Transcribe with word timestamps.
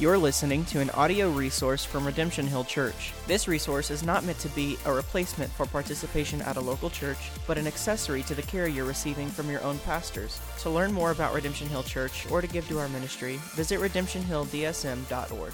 You're 0.00 0.16
listening 0.16 0.64
to 0.64 0.80
an 0.80 0.88
audio 0.94 1.28
resource 1.28 1.84
from 1.84 2.06
Redemption 2.06 2.46
Hill 2.46 2.64
Church. 2.64 3.12
This 3.26 3.46
resource 3.46 3.90
is 3.90 4.02
not 4.02 4.24
meant 4.24 4.38
to 4.38 4.48
be 4.48 4.78
a 4.86 4.92
replacement 4.94 5.52
for 5.52 5.66
participation 5.66 6.40
at 6.40 6.56
a 6.56 6.60
local 6.60 6.88
church, 6.88 7.18
but 7.46 7.58
an 7.58 7.66
accessory 7.66 8.22
to 8.22 8.34
the 8.34 8.40
care 8.40 8.66
you're 8.66 8.86
receiving 8.86 9.28
from 9.28 9.50
your 9.50 9.62
own 9.62 9.78
pastors. 9.80 10.40
To 10.60 10.70
learn 10.70 10.90
more 10.90 11.10
about 11.10 11.34
Redemption 11.34 11.68
Hill 11.68 11.82
Church 11.82 12.26
or 12.30 12.40
to 12.40 12.46
give 12.46 12.66
to 12.68 12.78
our 12.78 12.88
ministry, 12.88 13.36
visit 13.52 13.78
redemptionhilldsm.org. 13.78 15.52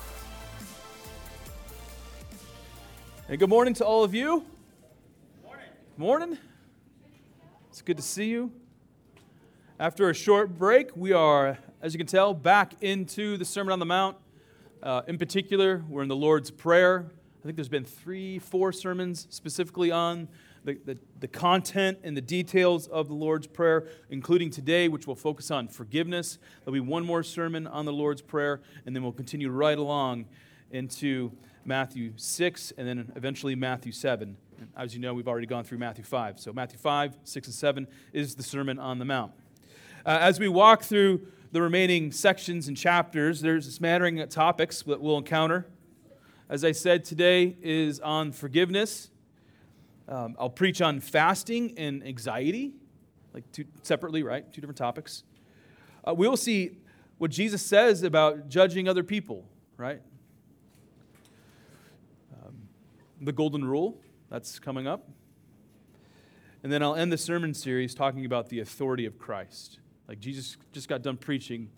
And 3.29 3.39
good 3.41 3.51
morning 3.51 3.75
to 3.75 3.85
all 3.85 4.05
of 4.05 4.15
you. 4.15 4.45
Morning. 5.43 5.67
Morning. 5.97 6.39
It's 7.69 7.83
good 7.83 7.97
to 7.97 8.03
see 8.05 8.27
you. 8.27 8.53
After 9.81 10.09
a 10.09 10.15
short 10.15 10.57
break, 10.57 10.97
we 10.97 11.13
are, 11.13 11.59
as 11.83 11.93
you 11.93 11.99
can 11.99 12.07
tell, 12.07 12.33
back 12.33 12.81
into 12.81 13.37
the 13.39 13.45
Sermon 13.45 13.73
on 13.73 13.81
the 13.81 13.87
Mount. 13.87 14.19
Uh, 14.83 15.03
in 15.07 15.17
particular, 15.17 15.83
we're 15.89 16.03
in 16.03 16.09
the 16.09 16.17
Lord's 16.17 16.51
Prayer. 16.51 17.07
I 17.43 17.45
think 17.45 17.57
there's 17.57 17.69
been 17.69 17.85
three, 17.85 18.39
four 18.39 18.73
sermons 18.73 19.27
specifically 19.31 19.91
on 19.91 20.29
the, 20.65 20.79
the, 20.85 20.99
the, 21.21 21.29
content 21.29 21.99
and 22.03 22.17
the 22.17 22.21
details 22.21 22.87
of 22.89 23.09
the 23.09 23.15
Lord's 23.15 23.47
Prayer, 23.47 23.87
including 24.11 24.51
today, 24.51 24.89
which 24.89 25.07
will 25.07 25.15
focus 25.15 25.51
on 25.51 25.69
forgiveness. 25.69 26.39
There'll 26.65 26.75
be 26.75 26.81
one 26.81 27.05
more 27.07 27.23
sermon 27.23 27.67
on 27.67 27.87
the 27.87 27.93
Lord's 27.93 28.21
Prayer, 28.21 28.61
and 28.85 28.95
then 28.95 29.03
we'll 29.03 29.13
continue 29.13 29.49
right 29.49 29.79
along 29.79 30.27
into 30.71 31.33
Matthew 31.65 32.13
6 32.17 32.73
and 32.77 32.87
then 32.87 33.13
eventually 33.17 33.55
Matthew 33.55 33.93
7. 33.93 34.37
And 34.59 34.69
as 34.77 34.95
you 34.95 35.01
know, 35.01 35.15
we've 35.15 35.29
already 35.29 35.47
gone 35.47 35.65
through 35.65 35.79
Matthew 35.79 36.05
5. 36.05 36.39
So, 36.39 36.53
Matthew 36.53 36.79
5, 36.79 37.17
6, 37.25 37.47
and 37.47 37.55
7 37.55 37.87
is 38.13 38.35
the 38.35 38.43
Sermon 38.43 38.79
on 38.79 38.99
the 38.99 39.05
Mount. 39.05 39.33
Uh, 40.05 40.19
as 40.21 40.39
we 40.39 40.49
walk 40.49 40.83
through 40.83 41.27
the 41.57 41.63
remaining 41.63 42.13
sections 42.13 42.69
and 42.69 42.77
chapters, 42.77 43.41
there's 43.41 43.67
a 43.67 43.73
smattering 43.73 44.21
of 44.21 44.29
topics 44.29 44.83
that 44.83 45.01
we'll 45.01 45.17
encounter. 45.17 45.67
As 46.51 46.67
I 46.67 46.73
said, 46.73 47.03
today 47.03 47.57
is 47.63 47.99
on 47.99 48.33
forgiveness. 48.33 49.09
Um, 50.07 50.37
I'll 50.39 50.51
preach 50.51 50.83
on 50.83 51.01
fasting 51.01 51.73
and 51.79 52.07
anxiety, 52.07 52.75
like 53.33 53.51
two 53.53 53.65
separately, 53.83 54.23
right? 54.23 54.45
Two 54.53 54.61
different 54.61 54.77
topics. 54.77 55.25
Uh, 56.07 56.13
we 56.13 56.29
will 56.29 56.37
see 56.37 56.77
what 57.17 57.31
Jesus 57.31 57.63
says 57.63 58.03
about 58.03 58.51
judging 58.51 58.87
other 58.87 59.03
people, 59.03 59.49
right? 59.79 60.03
Um, 62.35 62.69
the 63.19 63.33
golden 63.33 63.65
rule, 63.65 63.99
that's 64.29 64.59
coming 64.59 64.87
up. 64.87 65.09
And 66.63 66.71
then 66.71 66.83
I'll 66.83 66.97
end 66.97 67.11
the 67.11 67.17
sermon 67.17 67.55
series 67.55 67.95
talking 67.95 68.27
about 68.27 68.51
the 68.51 68.61
authority 68.61 69.07
of 69.07 69.19
Christ. 69.19 69.79
Like 70.09 70.21
Jesus 70.21 70.57
just 70.73 70.89
got 70.89 71.03
done 71.03 71.17
preaching 71.17 71.71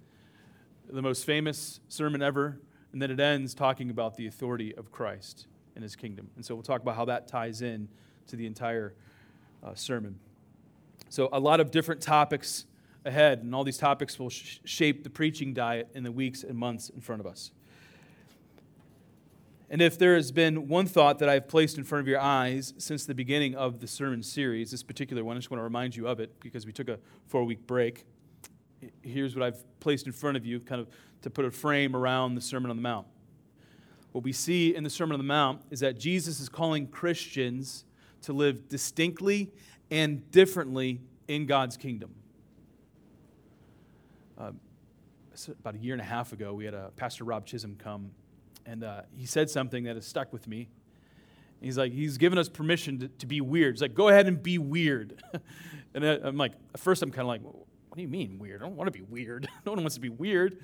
the 0.90 1.02
most 1.02 1.24
famous 1.24 1.80
sermon 1.88 2.22
ever, 2.22 2.58
and 2.92 3.02
then 3.02 3.10
it 3.10 3.20
ends 3.20 3.54
talking 3.54 3.90
about 3.90 4.16
the 4.16 4.26
authority 4.26 4.74
of 4.74 4.90
Christ 4.90 5.46
and 5.74 5.82
his 5.82 5.96
kingdom. 5.96 6.30
And 6.36 6.44
so 6.44 6.54
we'll 6.54 6.62
talk 6.62 6.82
about 6.82 6.96
how 6.96 7.04
that 7.06 7.28
ties 7.28 7.62
in 7.62 7.88
to 8.28 8.36
the 8.36 8.46
entire 8.46 8.94
uh, 9.62 9.74
sermon. 9.74 10.18
So, 11.08 11.28
a 11.32 11.40
lot 11.40 11.60
of 11.60 11.70
different 11.70 12.00
topics 12.00 12.66
ahead, 13.04 13.42
and 13.42 13.54
all 13.54 13.64
these 13.64 13.78
topics 13.78 14.18
will 14.18 14.30
sh- 14.30 14.58
shape 14.64 15.04
the 15.04 15.10
preaching 15.10 15.54
diet 15.54 15.88
in 15.94 16.02
the 16.02 16.12
weeks 16.12 16.42
and 16.42 16.56
months 16.56 16.90
in 16.90 17.00
front 17.00 17.20
of 17.20 17.26
us. 17.26 17.52
And 19.70 19.82
if 19.82 19.98
there 19.98 20.14
has 20.16 20.32
been 20.32 20.68
one 20.68 20.86
thought 20.86 21.18
that 21.18 21.28
I've 21.28 21.46
placed 21.46 21.76
in 21.76 21.84
front 21.84 22.00
of 22.00 22.08
your 22.08 22.20
eyes 22.20 22.72
since 22.78 23.04
the 23.04 23.14
beginning 23.14 23.54
of 23.54 23.80
the 23.80 23.86
sermon 23.86 24.22
series, 24.22 24.70
this 24.70 24.82
particular 24.82 25.22
one, 25.22 25.36
I 25.36 25.40
just 25.40 25.50
want 25.50 25.58
to 25.58 25.64
remind 25.64 25.94
you 25.94 26.08
of 26.08 26.20
it 26.20 26.40
because 26.40 26.64
we 26.64 26.72
took 26.72 26.88
a 26.88 26.98
four 27.26 27.44
week 27.44 27.66
break 27.66 28.06
here's 29.02 29.34
what 29.34 29.42
I've 29.42 29.80
placed 29.80 30.06
in 30.06 30.12
front 30.12 30.36
of 30.36 30.46
you, 30.46 30.60
kind 30.60 30.80
of 30.80 30.88
to 31.22 31.30
put 31.30 31.44
a 31.44 31.50
frame 31.50 31.96
around 31.96 32.34
the 32.34 32.40
Sermon 32.40 32.70
on 32.70 32.76
the 32.76 32.82
Mount. 32.82 33.06
What 34.12 34.24
we 34.24 34.32
see 34.32 34.74
in 34.74 34.84
the 34.84 34.90
Sermon 34.90 35.14
on 35.14 35.20
the 35.20 35.24
Mount 35.24 35.62
is 35.70 35.80
that 35.80 35.98
Jesus 35.98 36.40
is 36.40 36.48
calling 36.48 36.86
Christians 36.86 37.84
to 38.22 38.32
live 38.32 38.68
distinctly 38.68 39.52
and 39.90 40.30
differently 40.30 41.00
in 41.26 41.46
God's 41.46 41.76
kingdom. 41.76 42.14
Uh, 44.36 44.52
about 45.60 45.74
a 45.74 45.78
year 45.78 45.94
and 45.94 46.00
a 46.00 46.04
half 46.04 46.32
ago, 46.32 46.54
we 46.54 46.64
had 46.64 46.74
a 46.74 46.90
Pastor 46.96 47.24
Rob 47.24 47.46
Chisholm 47.46 47.76
come, 47.78 48.10
and 48.66 48.82
uh, 48.82 49.02
he 49.16 49.26
said 49.26 49.50
something 49.50 49.84
that 49.84 49.96
has 49.96 50.06
stuck 50.06 50.32
with 50.32 50.48
me. 50.48 50.68
He's 51.60 51.76
like, 51.76 51.92
he's 51.92 52.18
given 52.18 52.38
us 52.38 52.48
permission 52.48 53.00
to, 53.00 53.08
to 53.08 53.26
be 53.26 53.40
weird. 53.40 53.74
He's 53.74 53.82
like, 53.82 53.94
go 53.94 54.08
ahead 54.08 54.26
and 54.26 54.40
be 54.40 54.58
weird. 54.58 55.22
and 55.94 56.04
I'm 56.04 56.36
like, 56.36 56.52
at 56.72 56.80
first, 56.80 57.02
I'm 57.02 57.10
kind 57.10 57.22
of 57.22 57.28
like, 57.28 57.42
do 57.98 58.02
you 58.02 58.08
mean 58.08 58.38
weird? 58.38 58.62
I 58.62 58.66
don't 58.66 58.76
want 58.76 58.92
to 58.92 58.98
be 58.98 59.04
weird. 59.04 59.48
no 59.66 59.72
one 59.72 59.80
wants 59.82 59.96
to 59.96 60.00
be 60.00 60.08
weird. 60.08 60.58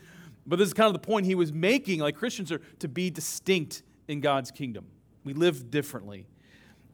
But 0.46 0.58
this 0.58 0.68
is 0.68 0.74
kind 0.74 0.86
of 0.86 0.92
the 0.92 1.06
point 1.06 1.26
he 1.26 1.34
was 1.34 1.52
making. 1.52 2.00
Like 2.00 2.16
Christians 2.16 2.52
are 2.52 2.60
to 2.78 2.88
be 2.88 3.10
distinct 3.10 3.82
in 4.08 4.20
God's 4.20 4.50
kingdom. 4.50 4.86
We 5.24 5.32
live 5.32 5.70
differently. 5.70 6.26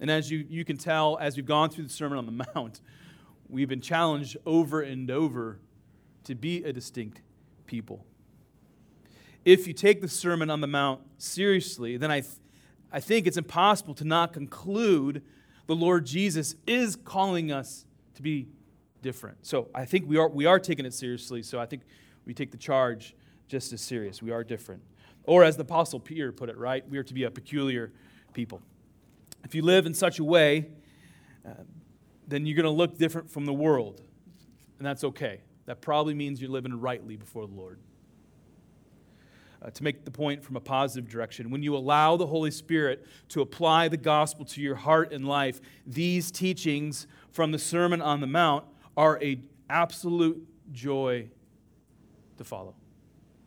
And 0.01 0.11
as 0.11 0.31
you, 0.31 0.47
you 0.49 0.65
can 0.65 0.77
tell, 0.77 1.19
as 1.21 1.37
we've 1.37 1.47
gone 1.47 1.71
through 1.71 1.85
the 1.85 1.91
Sermon 1.91 2.19
on 2.19 2.27
the 2.27 2.45
Mount, 2.55 2.81
we've 3.49 3.69
been 3.69 3.81
challenged 3.81 4.37
over 4.47 4.81
and 4.81 5.11
over 5.11 5.59
to 6.25 6.35
be 6.35 6.65
a 6.65 6.73
distinct 6.73 7.23
people. 7.67 8.05
If 9.45 9.67
you 9.67 9.73
take 9.73 10.01
the 10.01 10.09
Sermon 10.09 10.51
on 10.51 10.61
the 10.61 10.67
Mount 10.67 11.01
seriously, 11.19 11.97
then 11.97 12.11
I, 12.11 12.21
th- 12.21 12.35
I 12.93 13.01
think 13.01 13.27
it's 13.27 13.37
impossible 13.37 13.95
to 13.95 14.05
not 14.05 14.33
conclude 14.33 15.23
the 15.67 15.75
Lord 15.75 16.05
Jesus 16.05 16.57
is 16.67 16.97
calling 16.97 17.51
us 17.51 17.85
to 18.15 18.23
be 18.23 18.49
different. 19.03 19.47
So 19.47 19.69
I 19.75 19.85
think 19.85 20.09
we 20.09 20.17
are, 20.17 20.29
we 20.29 20.47
are 20.47 20.59
taking 20.59 20.87
it 20.87 20.95
seriously. 20.95 21.43
So 21.43 21.59
I 21.59 21.67
think 21.67 21.83
we 22.27 22.35
take 22.35 22.51
the 22.51 22.59
charge 22.59 23.15
just 23.49 23.73
as 23.73 23.81
serious. 23.81 24.23
We 24.23 24.31
are 24.31 24.45
different. 24.45 24.83
Or 25.25 25.45
as 25.45 25.57
the 25.57 25.63
Apostle 25.63 26.01
Peter 26.01 26.33
put 26.33 26.49
it, 26.49 26.57
right? 26.57 26.89
We 26.89 26.99
are 26.99 27.03
to 27.03 27.15
be 27.15 27.25
a 27.25 27.31
peculiar 27.31 27.93
people. 28.33 28.63
If 29.45 29.55
you 29.55 29.63
live 29.63 29.87
in 29.87 29.95
such 29.95 30.19
a 30.19 30.25
way, 30.25 30.69
uh, 31.47 31.51
then 32.27 32.47
you're 32.47 32.57
going 32.57 32.65
to 32.65 32.71
look 32.71 32.97
different 32.99 33.31
from 33.31 33.47
the 33.47 33.53
world. 33.53 34.03
And 34.79 34.87
that's 34.87 35.05
okay. 35.05 35.41
That 35.67 35.81
probably 35.81 36.15
means 36.15 36.41
you're 36.41 36.51
living 36.51 36.79
rightly 36.81 37.17
before 37.17 37.47
the 37.47 37.55
Lord. 37.55 37.79
Uh, 39.63 39.69
to 39.71 39.85
make 39.85 40.07
the 40.07 40.11
point 40.11 40.43
from 40.43 40.57
a 40.57 40.61
positive 40.61 41.11
direction, 41.11 41.51
when 41.51 41.63
you 41.63 41.77
allow 41.77 42.17
the 42.17 42.27
Holy 42.27 42.51
Spirit 42.51 43.07
to 43.29 43.43
apply 43.43 43.89
the 43.89 43.97
gospel 43.97 44.45
to 44.47 44.61
your 44.63 44.75
heart 44.75 45.13
and 45.13 45.29
life, 45.29 45.61
these 45.87 46.31
teachings 46.31 47.07
from 47.31 47.53
the 47.53 47.59
Sermon 47.59 48.01
on 48.01 48.21
the 48.21 48.27
Mount 48.27 48.65
are 48.97 49.23
a 49.23 49.41
absolute 49.69 50.47
joy 50.73 51.29
to 52.37 52.45
follow. 52.45 52.75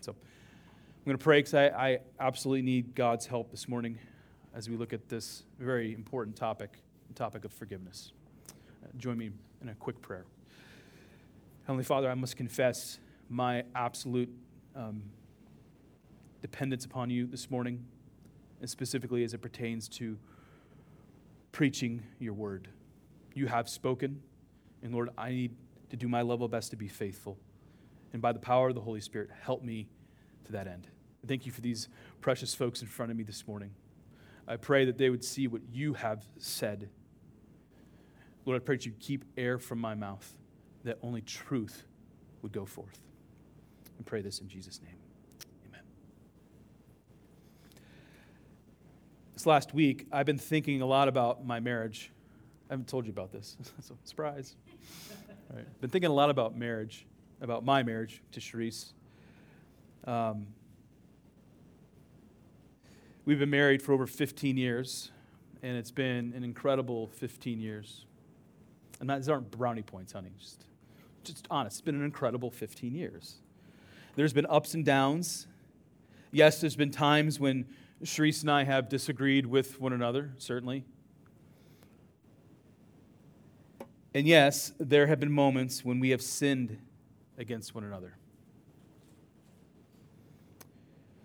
So 0.01 0.11
I'm 0.11 1.05
going 1.05 1.17
to 1.17 1.23
pray 1.23 1.39
because 1.39 1.53
I, 1.53 1.67
I 1.67 1.99
absolutely 2.19 2.61
need 2.61 2.95
God's 2.95 3.25
help 3.25 3.51
this 3.51 3.67
morning 3.67 3.97
as 4.53 4.69
we 4.69 4.77
look 4.77 4.93
at 4.93 5.09
this 5.09 5.43
very 5.59 5.93
important 5.93 6.35
topic, 6.35 6.77
the 7.07 7.13
topic 7.13 7.43
of 7.43 7.51
forgiveness. 7.51 8.11
Uh, 8.83 8.87
join 8.97 9.17
me 9.17 9.31
in 9.61 9.69
a 9.69 9.75
quick 9.75 10.01
prayer. 10.01 10.25
Heavenly 11.65 11.83
Father, 11.83 12.09
I 12.09 12.13
must 12.13 12.37
confess 12.37 12.99
my 13.29 13.63
absolute 13.73 14.29
um, 14.75 15.01
dependence 16.41 16.85
upon 16.85 17.09
you 17.09 17.25
this 17.25 17.49
morning, 17.49 17.85
and 18.59 18.69
specifically 18.69 19.23
as 19.23 19.33
it 19.33 19.41
pertains 19.41 19.87
to 19.87 20.17
preaching 21.51 22.03
your 22.19 22.33
word. 22.33 22.67
You 23.33 23.47
have 23.47 23.69
spoken. 23.69 24.21
And 24.83 24.93
Lord, 24.93 25.09
I 25.17 25.31
need 25.31 25.55
to 25.89 25.95
do 25.95 26.07
my 26.07 26.21
level 26.21 26.47
best 26.47 26.71
to 26.71 26.75
be 26.75 26.89
faithful. 26.89 27.37
And 28.11 28.21
by 28.21 28.33
the 28.33 28.39
power 28.39 28.69
of 28.69 28.75
the 28.75 28.81
Holy 28.81 29.01
Spirit, 29.01 29.29
help 29.41 29.63
me 29.63 29.87
to 30.45 30.51
that 30.51 30.67
end. 30.67 30.87
Thank 31.25 31.45
you 31.45 31.51
for 31.51 31.61
these 31.61 31.87
precious 32.19 32.53
folks 32.53 32.81
in 32.81 32.87
front 32.87 33.11
of 33.11 33.17
me 33.17 33.23
this 33.23 33.47
morning. 33.47 33.71
I 34.45 34.57
pray 34.57 34.85
that 34.85 34.97
they 34.97 35.09
would 35.09 35.23
see 35.23 35.47
what 35.47 35.61
you 35.71 35.93
have 35.93 36.25
said. 36.37 36.89
Lord, 38.45 38.61
I 38.61 38.63
pray 38.63 38.75
that 38.75 38.85
you 38.85 38.91
keep 38.99 39.23
air 39.37 39.57
from 39.57 39.79
my 39.79 39.95
mouth, 39.95 40.35
that 40.83 40.97
only 41.01 41.21
truth 41.21 41.85
would 42.41 42.51
go 42.51 42.65
forth. 42.65 42.99
I 43.97 44.03
pray 44.03 44.21
this 44.21 44.39
in 44.39 44.49
Jesus' 44.49 44.81
name. 44.81 44.97
Amen. 45.69 45.83
This 49.31 49.45
last 49.45 49.73
week, 49.73 50.07
I've 50.11 50.25
been 50.25 50.37
thinking 50.37 50.81
a 50.81 50.85
lot 50.85 51.07
about 51.07 51.45
my 51.45 51.61
marriage. 51.61 52.11
I 52.69 52.73
haven't 52.73 52.89
told 52.89 53.05
you 53.05 53.11
about 53.11 53.31
this, 53.31 53.55
surprise. 54.03 54.57
Right. 55.53 55.81
Been 55.81 55.89
thinking 55.89 56.09
a 56.09 56.13
lot 56.13 56.29
about 56.29 56.57
marriage, 56.57 57.05
about 57.41 57.63
my 57.63 57.83
marriage 57.83 58.21
to 58.31 58.39
Sharice. 58.39 58.91
Um, 60.05 60.47
we've 63.25 63.39
been 63.39 63.49
married 63.49 63.81
for 63.81 63.93
over 63.93 64.07
15 64.07 64.57
years, 64.57 65.11
and 65.61 65.77
it's 65.77 65.91
been 65.91 66.33
an 66.35 66.43
incredible 66.43 67.07
15 67.07 67.59
years. 67.59 68.05
And 68.99 69.09
these 69.09 69.29
aren't 69.29 69.51
brownie 69.51 69.83
points, 69.83 70.13
honey. 70.13 70.31
Just, 70.39 70.65
just 71.23 71.47
honest. 71.51 71.75
It's 71.75 71.81
been 71.81 71.95
an 71.95 72.05
incredible 72.05 72.49
15 72.49 72.95
years. 72.95 73.35
There's 74.15 74.33
been 74.33 74.47
ups 74.49 74.73
and 74.73 74.83
downs. 74.83 75.47
Yes, 76.31 76.61
there's 76.61 76.75
been 76.75 76.91
times 76.91 77.39
when 77.39 77.67
Sharice 78.03 78.41
and 78.41 78.51
I 78.51 78.63
have 78.63 78.89
disagreed 78.89 79.45
with 79.45 79.79
one 79.79 79.93
another, 79.93 80.31
certainly. 80.37 80.83
And 84.13 84.27
yes, 84.27 84.73
there 84.79 85.07
have 85.07 85.19
been 85.19 85.31
moments 85.31 85.83
when 85.83 85.99
we 85.99 86.11
have 86.11 86.21
sinned 86.21 86.77
against 87.37 87.73
one 87.73 87.83
another. 87.83 88.15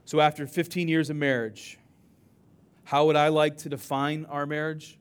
So, 0.04 0.20
after 0.20 0.46
15 0.46 0.88
years 0.88 1.10
of 1.10 1.16
marriage, 1.16 1.78
how 2.84 3.06
would 3.06 3.16
I 3.16 3.28
like 3.28 3.58
to 3.58 3.68
define 3.68 4.24
our 4.24 4.46
marriage? 4.46 4.98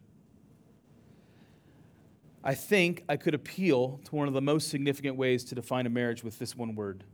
I 2.44 2.56
think 2.56 3.04
I 3.08 3.16
could 3.16 3.34
appeal 3.34 4.02
to 4.06 4.16
one 4.16 4.28
of 4.28 4.34
the 4.34 4.42
most 4.42 4.68
significant 4.70 5.16
ways 5.16 5.46
to 5.46 5.56
define 5.56 5.86
a 5.86 5.90
marriage 5.90 6.24
with 6.24 6.40
this 6.40 6.56
one 6.56 6.76
word 6.76 7.06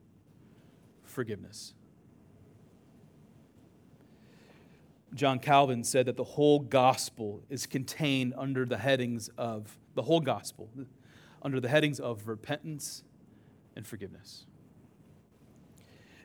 forgiveness. 1.03 1.73
John 5.13 5.39
Calvin 5.39 5.83
said 5.83 6.07
that 6.07 6.17
the 6.17 6.23
whole 6.23 6.59
gospel 6.59 7.43
is 7.49 7.65
contained 7.65 8.33
under 8.37 8.65
the 8.65 8.77
headings 8.77 9.29
of 9.37 9.77
the 9.95 10.01
whole 10.01 10.19
gospel, 10.19 10.69
under 11.41 11.59
the 11.59 11.69
headings 11.69 11.99
of 11.99 12.27
repentance 12.27 13.03
and 13.75 13.85
forgiveness. 13.85 14.45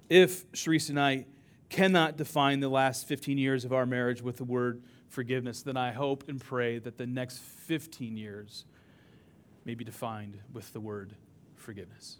If 0.08 0.50
Sharice 0.52 0.88
and 0.88 0.98
I 0.98 1.26
cannot 1.68 2.16
define 2.16 2.60
the 2.60 2.68
last 2.68 3.06
15 3.06 3.36
years 3.36 3.64
of 3.64 3.72
our 3.74 3.84
marriage 3.84 4.22
with 4.22 4.38
the 4.38 4.44
word 4.44 4.82
forgiveness, 5.08 5.62
then 5.62 5.76
I 5.76 5.92
hope 5.92 6.28
and 6.28 6.40
pray 6.40 6.78
that 6.78 6.96
the 6.96 7.06
next 7.06 7.40
15 7.40 8.16
years 8.16 8.64
may 9.66 9.74
be 9.74 9.84
defined 9.84 10.38
with 10.52 10.72
the 10.72 10.80
word 10.80 11.14
forgiveness. 11.56 12.18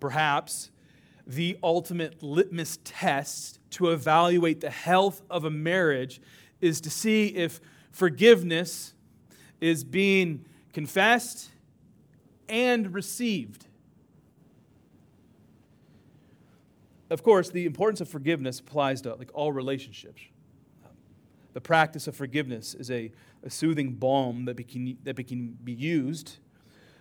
Perhaps 0.00 0.70
the 1.28 1.58
ultimate 1.62 2.22
litmus 2.22 2.78
test 2.84 3.60
to 3.70 3.90
evaluate 3.90 4.62
the 4.62 4.70
health 4.70 5.20
of 5.28 5.44
a 5.44 5.50
marriage 5.50 6.22
is 6.62 6.80
to 6.80 6.90
see 6.90 7.26
if 7.28 7.60
forgiveness 7.92 8.94
is 9.60 9.84
being 9.84 10.46
confessed 10.72 11.50
and 12.48 12.94
received. 12.94 13.66
Of 17.10 17.22
course, 17.22 17.50
the 17.50 17.66
importance 17.66 18.00
of 18.00 18.08
forgiveness 18.08 18.60
applies 18.60 19.02
to 19.02 19.14
like 19.14 19.30
all 19.34 19.52
relationships. 19.52 20.22
The 21.52 21.60
practice 21.60 22.06
of 22.06 22.16
forgiveness 22.16 22.74
is 22.74 22.90
a, 22.90 23.12
a 23.42 23.50
soothing 23.50 23.92
balm 23.92 24.46
that, 24.46 24.66
can, 24.66 24.96
that 25.04 25.14
can 25.26 25.58
be 25.62 25.72
used 25.72 26.38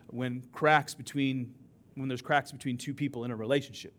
when 0.08 0.44
cracks 0.52 0.94
between 0.94 1.54
when 1.96 2.08
there's 2.08 2.22
cracks 2.22 2.52
between 2.52 2.78
two 2.78 2.94
people 2.94 3.24
in 3.24 3.32
a 3.32 3.36
relationship. 3.36 3.94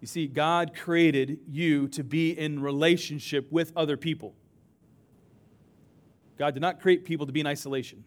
You 0.00 0.06
see, 0.06 0.28
God 0.28 0.74
created 0.76 1.40
you 1.48 1.88
to 1.88 2.04
be 2.04 2.30
in 2.30 2.60
relationship 2.60 3.50
with 3.50 3.72
other 3.76 3.96
people. 3.96 4.34
God 6.38 6.54
did 6.54 6.60
not 6.60 6.80
create 6.80 7.04
people 7.04 7.26
to 7.26 7.32
be 7.32 7.40
in 7.40 7.46
isolation. 7.46 8.04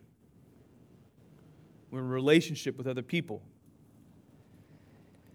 We're 1.89 1.99
in 1.99 2.07
relationship 2.07 2.77
with 2.77 2.87
other 2.87 3.01
people. 3.01 3.41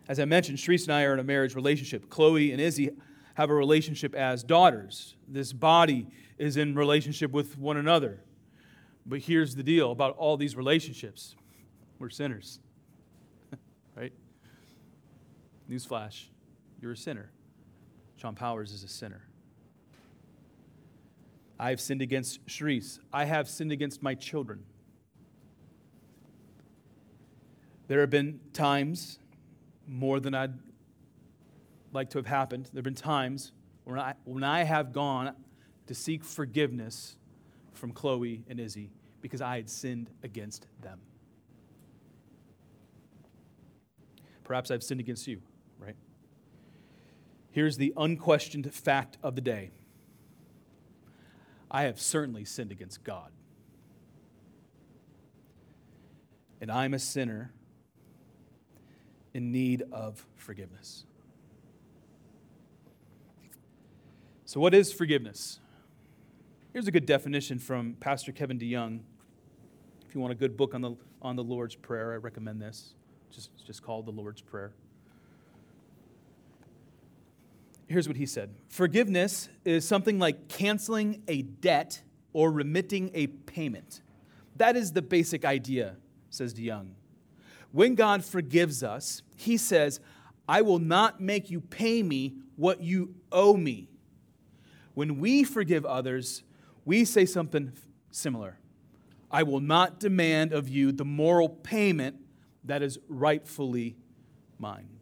As 0.09 0.19
I 0.19 0.25
mentioned, 0.25 0.57
Sharice 0.57 0.85
and 0.85 0.95
I 0.95 1.03
are 1.03 1.13
in 1.13 1.19
a 1.19 1.25
marriage 1.25 1.55
relationship. 1.55 2.09
Chloe 2.09 2.53
and 2.53 2.61
Izzy 2.61 2.91
have 3.35 3.51
a 3.51 3.55
relationship 3.55 4.15
as 4.15 4.43
daughters. 4.43 5.17
This 5.29 5.53
body 5.53 6.07
is 6.39 6.57
in 6.57 6.75
relationship 6.75 7.33
with 7.33 7.59
one 7.59 7.77
another. 7.77 8.21
But 9.05 9.21
here's 9.21 9.57
the 9.57 9.63
deal 9.63 9.93
about 9.93 10.17
all 10.17 10.39
these 10.39 10.57
relationships 10.57 11.35
we're 11.99 12.09
sinners. 12.09 12.61
right? 13.97 14.13
Newsflash 15.71 16.27
you're 16.81 16.93
a 16.93 16.97
sinner. 16.97 17.31
Sean 18.17 18.35
Powers 18.35 18.73
is 18.73 18.83
a 18.85 18.89
sinner. 18.89 19.23
I 21.59 21.71
have 21.71 21.81
sinned 21.81 22.03
against 22.03 22.45
Sharice. 22.47 22.99
I 23.13 23.25
have 23.25 23.49
sinned 23.49 23.73
against 23.73 24.03
my 24.03 24.15
children. 24.15 24.65
There 27.89 28.01
have 28.01 28.11
been 28.11 28.41
times, 28.53 29.19
more 29.87 30.21
than 30.21 30.35
I'd 30.35 30.55
like 31.93 32.11
to 32.11 32.19
have 32.19 32.27
happened, 32.27 32.67
there 32.73 32.79
have 32.81 32.85
been 32.85 32.95
times 32.95 33.53
when 33.85 33.99
I, 33.99 34.15
when 34.25 34.43
I 34.43 34.65
have 34.65 34.93
gone 34.93 35.35
to 35.87 35.95
seek 35.95 36.25
forgiveness 36.25 37.17
from 37.73 37.93
Chloe 37.93 38.45
and 38.49 38.59
Izzy 38.59 38.91
because 39.21 39.41
I 39.41 39.57
had 39.57 39.71
sinned 39.71 40.11
against 40.23 40.67
them. 40.83 41.01
Perhaps 44.45 44.71
I've 44.71 44.83
sinned 44.83 45.01
against 45.01 45.27
you. 45.27 45.41
Here's 47.57 47.79
the 47.79 47.95
unquestioned 47.97 48.71
fact 48.75 49.17
of 49.23 49.35
the 49.35 49.41
day 49.41 49.71
I 51.71 51.85
have 51.85 51.99
certainly 51.99 52.45
sinned 52.45 52.71
against 52.71 53.03
God. 53.03 53.33
And 56.61 56.71
I'm 56.71 56.93
a 56.93 56.99
sinner 56.99 57.55
in 59.33 59.53
need 59.53 59.85
of 59.91 60.27
forgiveness. 60.37 61.07
So, 64.45 64.61
what 64.61 64.75
is 64.75 64.93
forgiveness? 64.93 65.59
Here's 66.75 66.89
a 66.89 66.93
good 66.93 67.07
definition 67.07 67.59
from 67.59 67.95
Pastor 68.01 68.33
Kevin 68.33 68.59
DeYoung. 68.59 69.01
If 70.07 70.15
you 70.15 70.21
want 70.21 70.35
a 70.35 70.37
good 70.37 70.59
book 70.59 70.75
on 70.75 70.83
the, 70.83 70.95
on 71.23 71.37
the 71.37 71.45
Lord's 71.45 71.75
Prayer, 71.75 72.13
I 72.13 72.17
recommend 72.17 72.61
this. 72.61 72.93
Just, 73.31 73.49
just 73.67 73.83
called 73.83 74.05
the 74.05 74.13
Lord's 74.13 74.43
Prayer. 74.43 74.75
Here's 77.87 78.09
what 78.09 78.17
he 78.17 78.27
said 78.27 78.55
Forgiveness 78.69 79.49
is 79.65 79.87
something 79.87 80.19
like 80.19 80.49
canceling 80.49 81.23
a 81.29 81.43
debt 81.43 82.03
or 82.33 82.51
remitting 82.51 83.11
a 83.15 83.29
payment. 83.29 84.03
That 84.57 84.77
is 84.77 84.93
the 84.93 85.03
basic 85.03 85.45
idea, 85.45 85.97
says 86.31 86.55
DeYoung. 86.55 86.91
When 87.73 87.95
God 87.95 88.25
forgives 88.25 88.83
us, 88.83 89.23
he 89.37 89.57
says, 89.57 90.01
I 90.49 90.63
will 90.63 90.79
not 90.79 91.21
make 91.21 91.51
you 91.51 91.61
pay 91.61 92.03
me 92.03 92.35
what 92.57 92.81
you 92.81 93.15
owe 93.31 93.57
me. 93.57 93.89
When 94.95 95.19
we 95.19 95.45
forgive 95.45 95.85
others, 95.85 96.43
we 96.85 97.05
say 97.05 97.27
something 97.27 97.73
similar 98.11 98.59
I 99.31 99.43
will 99.43 99.61
not 99.61 100.01
demand 100.01 100.53
of 100.53 100.69
you 100.69 100.93
the 100.93 101.05
moral 101.05 101.49
payment 101.49 102.17
that 102.65 102.81
is 102.81 102.99
rightfully 103.09 103.97
mine 104.59 104.96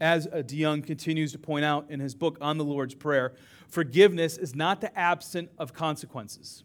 as 0.00 0.26
uh, 0.26 0.42
DeYoung 0.44 0.84
continues 0.86 1.32
to 1.32 1.38
point 1.38 1.64
out 1.64 1.86
in 1.90 2.00
his 2.00 2.14
book 2.14 2.38
on 2.40 2.58
the 2.58 2.64
Lord's 2.64 2.94
Prayer, 2.94 3.34
forgiveness 3.68 4.38
is 4.38 4.54
not 4.54 4.80
the 4.80 4.96
absence 4.98 5.50
of 5.58 5.74
consequences. 5.74 6.64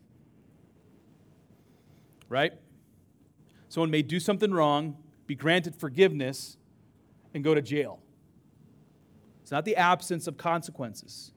Right? 2.29 2.53
Someone 3.67 3.91
may 3.91 4.01
do 4.01 4.19
something 4.19 4.51
wrong, 4.53 4.97
be 5.27 5.35
granted 5.35 5.75
forgiveness, 5.75 6.57
and 7.33 7.43
go 7.43 7.53
to 7.53 7.61
jail. 7.61 7.99
It's 9.41 9.51
not 9.51 9.65
the 9.65 9.75
absence 9.75 10.27
of 10.27 10.37
consequences. 10.37 11.33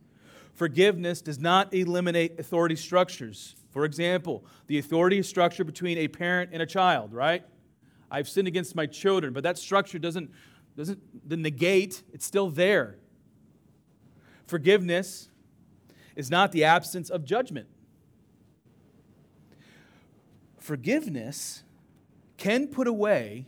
Forgiveness 0.54 1.20
does 1.20 1.38
not 1.38 1.74
eliminate 1.74 2.38
authority 2.40 2.76
structures. 2.76 3.56
For 3.70 3.84
example, 3.84 4.44
the 4.66 4.78
authority 4.78 5.22
structure 5.22 5.62
between 5.64 5.98
a 5.98 6.08
parent 6.08 6.50
and 6.52 6.62
a 6.62 6.66
child, 6.66 7.12
right? 7.12 7.44
I've 8.10 8.28
sinned 8.28 8.48
against 8.48 8.74
my 8.74 8.86
children, 8.86 9.32
but 9.32 9.42
that 9.42 9.58
structure 9.58 9.98
doesn't 9.98 10.30
doesn't 10.78 11.28
the 11.28 11.36
negate, 11.36 12.04
it's 12.12 12.24
still 12.24 12.50
there. 12.50 12.94
Forgiveness 14.46 15.28
is 16.14 16.30
not 16.30 16.52
the 16.52 16.62
absence 16.62 17.10
of 17.10 17.24
judgment. 17.24 17.66
Forgiveness 20.60 21.64
can 22.36 22.68
put 22.68 22.86
away 22.86 23.46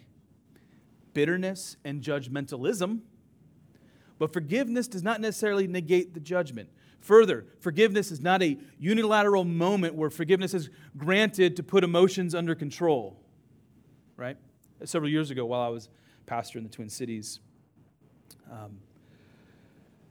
bitterness 1.14 1.76
and 1.84 2.02
judgmentalism, 2.02 3.00
but 4.18 4.32
forgiveness 4.32 4.88
does 4.88 5.04
not 5.04 5.20
necessarily 5.20 5.68
negate 5.68 6.14
the 6.14 6.20
judgment. 6.20 6.68
Further, 7.00 7.46
forgiveness 7.60 8.10
is 8.10 8.20
not 8.20 8.42
a 8.42 8.58
unilateral 8.76 9.44
moment 9.44 9.94
where 9.94 10.10
forgiveness 10.10 10.52
is 10.52 10.68
granted 10.96 11.54
to 11.56 11.62
put 11.62 11.84
emotions 11.84 12.34
under 12.34 12.56
control. 12.56 13.16
Right? 14.16 14.36
Several 14.84 15.10
years 15.10 15.30
ago, 15.30 15.46
while 15.46 15.60
I 15.60 15.68
was 15.68 15.88
pastor 16.30 16.58
in 16.58 16.64
the 16.64 16.70
Twin 16.70 16.88
Cities. 16.88 17.40
Um, 18.52 18.78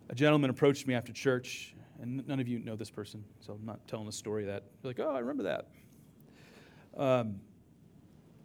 a 0.10 0.16
gentleman 0.16 0.50
approached 0.50 0.86
me 0.86 0.94
after 0.94 1.14
church, 1.14 1.74
and 2.02 2.28
none 2.28 2.42
of 2.42 2.48
you 2.50 2.60
know 2.60 2.76
this 2.76 2.90
person, 2.90 3.24
so 3.40 3.54
I'm 3.54 3.66
not 3.66 3.88
telling 3.88 4.06
a 4.10 4.12
story 4.12 4.44
that 4.44 4.64
you're 4.84 4.90
like, 4.90 5.00
oh, 5.00 5.16
I 5.16 5.20
remember 5.20 5.44
that. 5.44 5.68
Um, 6.98 7.40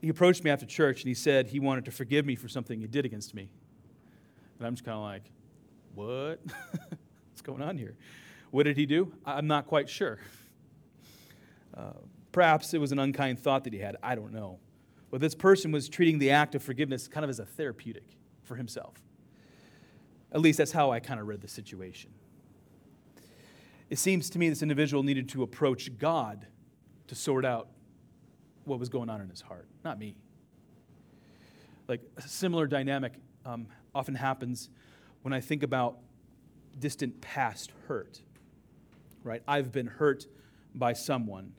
he 0.00 0.08
approached 0.08 0.44
me 0.44 0.52
after 0.52 0.64
church 0.64 1.00
and 1.00 1.08
he 1.08 1.14
said 1.14 1.48
he 1.48 1.58
wanted 1.58 1.84
to 1.86 1.90
forgive 1.90 2.24
me 2.24 2.36
for 2.36 2.46
something 2.46 2.78
he 2.78 2.86
did 2.86 3.04
against 3.04 3.34
me. 3.34 3.48
And 4.58 4.68
I'm 4.68 4.74
just 4.74 4.84
kind 4.84 4.96
of 4.96 5.02
like, 5.02 5.32
what? 5.96 6.38
What's 7.32 7.42
going 7.42 7.60
on 7.60 7.76
here? 7.76 7.96
What 8.52 8.64
did 8.64 8.76
he 8.76 8.86
do? 8.86 9.12
I'm 9.26 9.48
not 9.48 9.66
quite 9.66 9.88
sure. 9.88 10.20
Uh, 11.76 11.94
perhaps 12.30 12.72
it 12.72 12.78
was 12.78 12.92
an 12.92 13.00
unkind 13.00 13.40
thought 13.40 13.64
that 13.64 13.72
he 13.72 13.80
had. 13.80 13.96
I 14.00 14.14
don't 14.14 14.32
know. 14.32 14.60
But 15.14 15.20
this 15.20 15.36
person 15.36 15.70
was 15.70 15.88
treating 15.88 16.18
the 16.18 16.32
act 16.32 16.56
of 16.56 16.62
forgiveness 16.64 17.06
kind 17.06 17.22
of 17.22 17.30
as 17.30 17.38
a 17.38 17.44
therapeutic 17.44 18.02
for 18.42 18.56
himself. 18.56 18.96
At 20.32 20.40
least 20.40 20.58
that's 20.58 20.72
how 20.72 20.90
I 20.90 20.98
kind 20.98 21.20
of 21.20 21.28
read 21.28 21.40
the 21.40 21.46
situation. 21.46 22.10
It 23.90 24.00
seems 24.00 24.28
to 24.30 24.40
me 24.40 24.48
this 24.48 24.60
individual 24.60 25.04
needed 25.04 25.28
to 25.28 25.44
approach 25.44 25.96
God 25.98 26.48
to 27.06 27.14
sort 27.14 27.44
out 27.44 27.68
what 28.64 28.80
was 28.80 28.88
going 28.88 29.08
on 29.08 29.20
in 29.20 29.28
his 29.28 29.40
heart, 29.40 29.68
not 29.84 30.00
me. 30.00 30.16
Like 31.86 32.00
a 32.16 32.22
similar 32.22 32.66
dynamic 32.66 33.12
um, 33.46 33.68
often 33.94 34.16
happens 34.16 34.68
when 35.22 35.32
I 35.32 35.38
think 35.38 35.62
about 35.62 35.98
distant 36.80 37.20
past 37.20 37.70
hurt, 37.86 38.20
right? 39.22 39.44
I've 39.46 39.70
been 39.70 39.86
hurt 39.86 40.26
by 40.74 40.92
someone, 40.92 41.52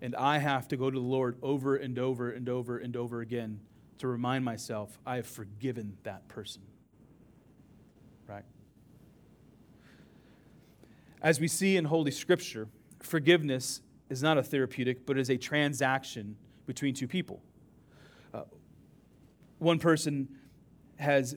and 0.00 0.14
I 0.14 0.38
have 0.38 0.68
to 0.68 0.76
go 0.76 0.90
to 0.90 0.98
the 0.98 1.04
Lord 1.04 1.36
over 1.42 1.76
and 1.76 1.98
over 1.98 2.30
and 2.30 2.48
over 2.48 2.78
and 2.78 2.96
over 2.96 3.20
again 3.20 3.60
to 3.98 4.08
remind 4.08 4.44
myself 4.44 4.98
I 5.04 5.16
have 5.16 5.26
forgiven 5.26 5.96
that 6.04 6.28
person, 6.28 6.62
right? 8.26 8.44
As 11.20 11.40
we 11.40 11.48
see 11.48 11.76
in 11.76 11.84
Holy 11.84 12.12
Scripture, 12.12 12.68
forgiveness 13.00 13.80
is 14.08 14.22
not 14.22 14.38
a 14.38 14.42
therapeutic, 14.42 15.04
but 15.04 15.18
is 15.18 15.30
a 15.30 15.36
transaction 15.36 16.36
between 16.66 16.94
two 16.94 17.08
people. 17.08 17.42
Uh, 18.32 18.42
one 19.58 19.78
person 19.78 20.28
has 20.96 21.36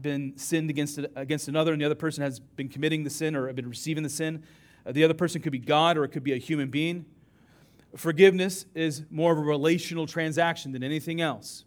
been 0.00 0.36
sinned 0.36 0.68
against, 0.70 0.98
against 1.16 1.48
another, 1.48 1.72
and 1.72 1.80
the 1.80 1.86
other 1.86 1.94
person 1.94 2.22
has 2.22 2.38
been 2.38 2.68
committing 2.68 3.04
the 3.04 3.10
sin 3.10 3.34
or 3.34 3.50
been 3.52 3.68
receiving 3.68 4.02
the 4.02 4.10
sin. 4.10 4.42
Uh, 4.84 4.92
the 4.92 5.04
other 5.04 5.14
person 5.14 5.40
could 5.40 5.52
be 5.52 5.58
God 5.58 5.96
or 5.96 6.04
it 6.04 6.08
could 6.08 6.24
be 6.24 6.32
a 6.32 6.38
human 6.38 6.68
being. 6.68 7.06
Forgiveness 7.96 8.66
is 8.74 9.04
more 9.10 9.32
of 9.32 9.38
a 9.38 9.42
relational 9.42 10.06
transaction 10.06 10.72
than 10.72 10.82
anything 10.82 11.20
else. 11.20 11.64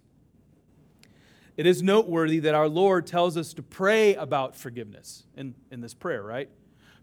It 1.57 1.65
is 1.65 1.83
noteworthy 1.83 2.39
that 2.39 2.55
our 2.55 2.69
Lord 2.69 3.05
tells 3.05 3.37
us 3.37 3.53
to 3.53 3.63
pray 3.63 4.15
about 4.15 4.55
forgiveness 4.55 5.23
in, 5.35 5.55
in 5.69 5.81
this 5.81 5.93
prayer, 5.93 6.23
right? 6.23 6.49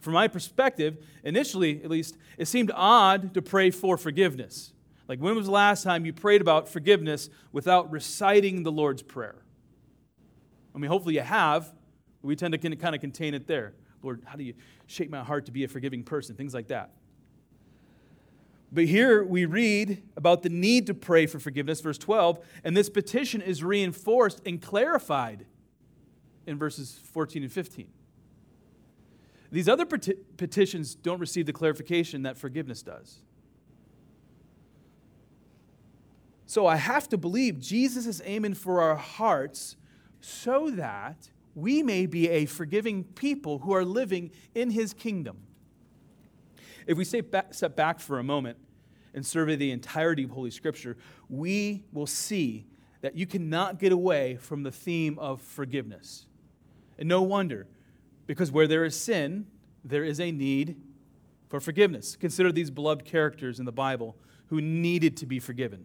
From 0.00 0.14
my 0.14 0.28
perspective, 0.28 1.04
initially 1.24 1.82
at 1.82 1.90
least, 1.90 2.16
it 2.38 2.46
seemed 2.46 2.70
odd 2.74 3.34
to 3.34 3.42
pray 3.42 3.70
for 3.70 3.96
forgiveness. 3.96 4.72
Like, 5.08 5.20
when 5.20 5.34
was 5.34 5.46
the 5.46 5.52
last 5.52 5.82
time 5.82 6.06
you 6.06 6.12
prayed 6.12 6.40
about 6.40 6.68
forgiveness 6.68 7.30
without 7.52 7.90
reciting 7.90 8.62
the 8.62 8.72
Lord's 8.72 9.02
Prayer? 9.02 9.42
I 10.74 10.78
mean, 10.78 10.90
hopefully 10.90 11.14
you 11.14 11.22
have. 11.22 11.72
We 12.22 12.36
tend 12.36 12.52
to 12.52 12.76
kind 12.76 12.94
of 12.94 13.00
contain 13.00 13.34
it 13.34 13.46
there. 13.46 13.74
Lord, 14.02 14.22
how 14.24 14.36
do 14.36 14.44
you 14.44 14.54
shape 14.86 15.10
my 15.10 15.24
heart 15.24 15.46
to 15.46 15.52
be 15.52 15.64
a 15.64 15.68
forgiving 15.68 16.04
person? 16.04 16.36
Things 16.36 16.54
like 16.54 16.68
that. 16.68 16.90
But 18.70 18.84
here 18.84 19.24
we 19.24 19.46
read 19.46 20.02
about 20.16 20.42
the 20.42 20.50
need 20.50 20.86
to 20.88 20.94
pray 20.94 21.26
for 21.26 21.38
forgiveness, 21.38 21.80
verse 21.80 21.98
12, 21.98 22.44
and 22.64 22.76
this 22.76 22.90
petition 22.90 23.40
is 23.40 23.64
reinforced 23.64 24.42
and 24.44 24.60
clarified 24.60 25.46
in 26.46 26.58
verses 26.58 27.00
14 27.12 27.42
and 27.44 27.52
15. 27.52 27.88
These 29.50 29.68
other 29.68 29.86
peti- 29.86 30.16
petitions 30.36 30.94
don't 30.94 31.18
receive 31.18 31.46
the 31.46 31.52
clarification 31.52 32.22
that 32.22 32.36
forgiveness 32.36 32.82
does. 32.82 33.20
So 36.44 36.66
I 36.66 36.76
have 36.76 37.08
to 37.10 37.18
believe 37.18 37.58
Jesus 37.58 38.06
is 38.06 38.22
aiming 38.24 38.54
for 38.54 38.80
our 38.80 38.96
hearts 38.96 39.76
so 40.20 40.70
that 40.70 41.30
we 41.54 41.82
may 41.82 42.06
be 42.06 42.28
a 42.28 42.46
forgiving 42.46 43.04
people 43.04 43.60
who 43.60 43.72
are 43.74 43.84
living 43.84 44.30
in 44.54 44.70
his 44.70 44.92
kingdom. 44.92 45.47
If 46.88 46.96
we 46.96 47.04
step 47.04 47.30
back, 47.30 47.54
step 47.54 47.76
back 47.76 48.00
for 48.00 48.18
a 48.18 48.24
moment 48.24 48.56
and 49.14 49.24
survey 49.24 49.56
the 49.56 49.70
entirety 49.70 50.24
of 50.24 50.30
Holy 50.30 50.50
Scripture, 50.50 50.96
we 51.28 51.84
will 51.92 52.06
see 52.06 52.66
that 53.02 53.14
you 53.14 53.26
cannot 53.26 53.78
get 53.78 53.92
away 53.92 54.36
from 54.36 54.62
the 54.62 54.72
theme 54.72 55.18
of 55.18 55.40
forgiveness. 55.42 56.26
And 56.98 57.06
no 57.06 57.22
wonder, 57.22 57.66
because 58.26 58.50
where 58.50 58.66
there 58.66 58.84
is 58.84 58.98
sin, 58.98 59.46
there 59.84 60.02
is 60.02 60.18
a 60.18 60.32
need 60.32 60.80
for 61.48 61.60
forgiveness. 61.60 62.16
Consider 62.16 62.50
these 62.50 62.70
beloved 62.70 63.04
characters 63.04 63.58
in 63.58 63.66
the 63.66 63.72
Bible 63.72 64.16
who 64.46 64.62
needed 64.62 65.16
to 65.18 65.26
be 65.26 65.38
forgiven. 65.38 65.84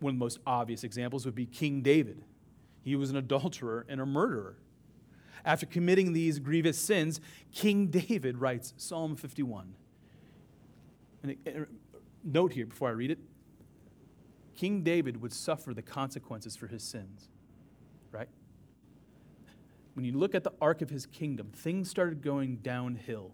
One 0.00 0.14
of 0.14 0.18
the 0.18 0.24
most 0.24 0.38
obvious 0.46 0.84
examples 0.84 1.24
would 1.24 1.34
be 1.34 1.46
King 1.46 1.80
David. 1.80 2.24
He 2.82 2.94
was 2.94 3.08
an 3.08 3.16
adulterer 3.16 3.86
and 3.88 4.02
a 4.02 4.06
murderer. 4.06 4.58
After 5.44 5.66
committing 5.66 6.12
these 6.12 6.38
grievous 6.38 6.78
sins, 6.78 7.20
King 7.52 7.88
David 7.88 8.38
writes 8.38 8.72
Psalm 8.76 9.16
51. 9.16 9.74
And 11.22 11.66
note 12.22 12.52
here 12.52 12.66
before 12.66 12.88
I 12.88 12.92
read 12.92 13.10
it 13.10 13.18
King 14.54 14.82
David 14.82 15.20
would 15.20 15.32
suffer 15.32 15.74
the 15.74 15.82
consequences 15.82 16.54
for 16.56 16.66
his 16.66 16.82
sins, 16.82 17.28
right? 18.12 18.28
When 19.94 20.04
you 20.04 20.12
look 20.12 20.34
at 20.34 20.44
the 20.44 20.52
arc 20.60 20.80
of 20.80 20.90
his 20.90 21.06
kingdom, 21.06 21.50
things 21.52 21.90
started 21.90 22.22
going 22.22 22.56
downhill 22.56 23.32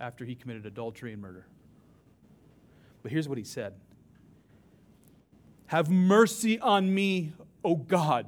after 0.00 0.24
he 0.24 0.34
committed 0.34 0.66
adultery 0.66 1.12
and 1.12 1.22
murder. 1.22 1.46
But 3.02 3.12
here's 3.12 3.28
what 3.28 3.38
he 3.38 3.44
said 3.44 3.74
Have 5.66 5.90
mercy 5.90 6.58
on 6.58 6.92
me, 6.92 7.32
O 7.64 7.76
God. 7.76 8.26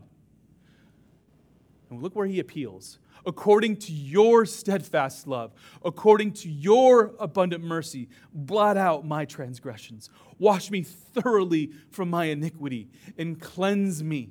And 1.91 2.01
look 2.01 2.15
where 2.15 2.27
he 2.27 2.39
appeals. 2.39 2.99
According 3.27 3.77
to 3.79 3.93
your 3.93 4.47
steadfast 4.47 5.27
love, 5.27 5.53
according 5.85 6.33
to 6.35 6.49
your 6.49 7.13
abundant 7.19 7.63
mercy, 7.63 8.09
blot 8.33 8.77
out 8.77 9.05
my 9.05 9.25
transgressions. 9.27 10.09
Wash 10.39 10.71
me 10.71 10.83
thoroughly 10.83 11.73
from 11.91 12.09
my 12.09 12.27
iniquity 12.27 12.89
and 13.19 13.39
cleanse 13.39 14.03
me 14.03 14.31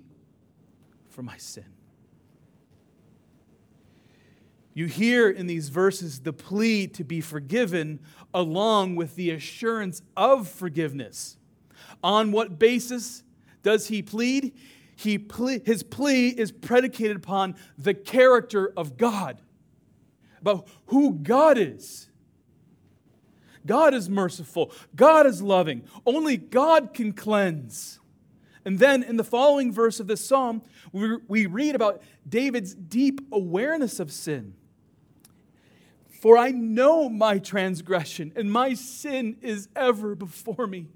from 1.10 1.26
my 1.26 1.38
sin. 1.38 1.66
You 4.74 4.86
hear 4.86 5.30
in 5.30 5.46
these 5.46 5.70
verses 5.70 6.22
the 6.22 6.32
plea 6.32 6.88
to 6.88 7.04
be 7.04 7.22
forgiven 7.22 8.00
along 8.34 8.96
with 8.96 9.16
the 9.16 9.32
assurance 9.32 10.02
of 10.16 10.48
forgiveness. 10.48 11.38
On 12.02 12.32
what 12.32 12.58
basis 12.58 13.24
does 13.62 13.88
he 13.88 14.02
plead? 14.02 14.54
He 15.00 15.18
ple- 15.18 15.62
his 15.66 15.82
plea 15.82 16.28
is 16.28 16.52
predicated 16.52 17.16
upon 17.16 17.56
the 17.78 17.94
character 17.94 18.74
of 18.76 18.98
God, 18.98 19.40
about 20.42 20.68
who 20.88 21.14
God 21.14 21.58
is. 21.58 22.10
God 23.66 23.94
is 23.94 24.10
merciful, 24.10 24.74
God 24.96 25.26
is 25.26 25.42
loving, 25.42 25.84
only 26.06 26.36
God 26.36 26.94
can 26.94 27.14
cleanse. 27.14 28.02
And 28.66 28.78
then 28.78 29.02
in 29.02 29.16
the 29.16 29.24
following 29.24 29.72
verse 29.72 30.02
of 30.02 30.08
this 30.08 30.24
psalm, 30.24 30.64
we, 30.92 31.18
we 31.30 31.46
read 31.46 31.76
about 31.76 32.02
David's 32.28 32.76
deep 32.76 33.22
awareness 33.32 34.02
of 34.02 34.12
sin. 34.12 34.54
For 36.10 36.38
I 36.38 36.52
know 36.52 37.08
my 37.08 37.40
transgression, 37.40 38.34
and 38.36 38.52
my 38.52 38.74
sin 38.74 39.38
is 39.42 39.70
ever 39.78 40.14
before 40.14 40.68
me. 40.68 40.88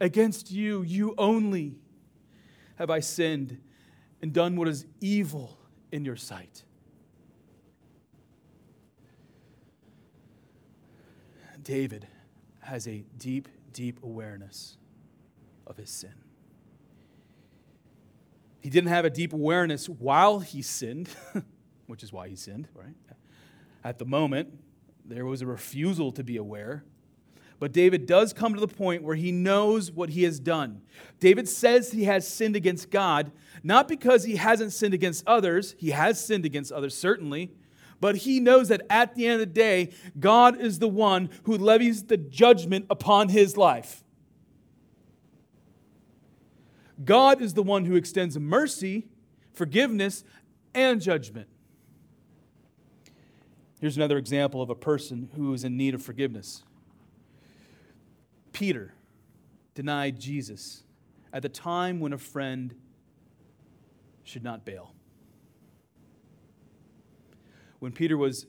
Against 0.00 0.52
you, 0.52 0.82
you 0.82 1.16
only 1.18 1.74
have 2.76 2.90
I 2.90 3.00
sinned 3.00 3.60
and 4.20 4.32
done 4.32 4.56
what 4.56 4.68
is 4.68 4.86
evil 5.00 5.58
in 5.92 6.04
your 6.04 6.16
sight. 6.16 6.64
David 11.62 12.06
has 12.60 12.86
a 12.86 13.04
deep, 13.16 13.48
deep 13.72 14.02
awareness 14.02 14.76
of 15.66 15.76
his 15.76 15.90
sin. 15.90 16.14
He 18.60 18.70
didn't 18.70 18.90
have 18.90 19.04
a 19.04 19.10
deep 19.10 19.32
awareness 19.32 19.88
while 19.88 20.40
he 20.40 20.62
sinned, 20.62 21.08
which 21.86 22.02
is 22.02 22.12
why 22.12 22.28
he 22.28 22.36
sinned, 22.36 22.68
right? 22.74 22.94
At 23.82 23.98
the 23.98 24.06
moment, 24.06 24.58
there 25.04 25.26
was 25.26 25.42
a 25.42 25.46
refusal 25.46 26.12
to 26.12 26.24
be 26.24 26.38
aware. 26.38 26.84
But 27.58 27.72
David 27.72 28.06
does 28.06 28.32
come 28.32 28.54
to 28.54 28.60
the 28.60 28.68
point 28.68 29.02
where 29.02 29.14
he 29.14 29.32
knows 29.32 29.90
what 29.90 30.10
he 30.10 30.24
has 30.24 30.40
done. 30.40 30.82
David 31.20 31.48
says 31.48 31.92
he 31.92 32.04
has 32.04 32.26
sinned 32.26 32.56
against 32.56 32.90
God, 32.90 33.30
not 33.62 33.88
because 33.88 34.24
he 34.24 34.36
hasn't 34.36 34.72
sinned 34.72 34.94
against 34.94 35.26
others. 35.26 35.74
He 35.78 35.90
has 35.90 36.24
sinned 36.24 36.44
against 36.44 36.72
others, 36.72 36.96
certainly. 36.96 37.52
But 38.00 38.16
he 38.16 38.40
knows 38.40 38.68
that 38.68 38.82
at 38.90 39.14
the 39.14 39.26
end 39.26 39.34
of 39.34 39.40
the 39.40 39.46
day, 39.46 39.90
God 40.18 40.60
is 40.60 40.78
the 40.78 40.88
one 40.88 41.30
who 41.44 41.56
levies 41.56 42.04
the 42.04 42.16
judgment 42.16 42.86
upon 42.90 43.28
his 43.28 43.56
life. 43.56 44.02
God 47.02 47.40
is 47.40 47.54
the 47.54 47.62
one 47.62 47.86
who 47.86 47.96
extends 47.96 48.38
mercy, 48.38 49.08
forgiveness, 49.52 50.24
and 50.74 51.00
judgment. 51.00 51.48
Here's 53.80 53.96
another 53.96 54.18
example 54.18 54.62
of 54.62 54.70
a 54.70 54.74
person 54.74 55.30
who 55.36 55.52
is 55.52 55.64
in 55.64 55.76
need 55.76 55.94
of 55.94 56.02
forgiveness. 56.02 56.62
Peter 58.54 58.94
denied 59.74 60.18
Jesus 60.18 60.84
at 61.32 61.42
the 61.42 61.48
time 61.48 62.00
when 62.00 62.12
a 62.12 62.18
friend 62.18 62.74
should 64.22 64.44
not 64.44 64.64
bail. 64.64 64.94
When 67.80 67.92
Peter 67.92 68.16
was 68.16 68.46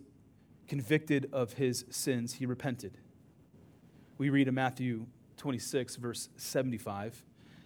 convicted 0.68 1.28
of 1.34 1.54
his 1.54 1.86
sins, 1.90 2.36
he 2.36 2.46
repented. 2.46 3.00
We 4.18 4.30
read 4.30 4.48
in 4.48 4.54
Matthew 4.54 5.08
26, 5.38 5.98
verse 5.98 6.30
75, 6.38 7.24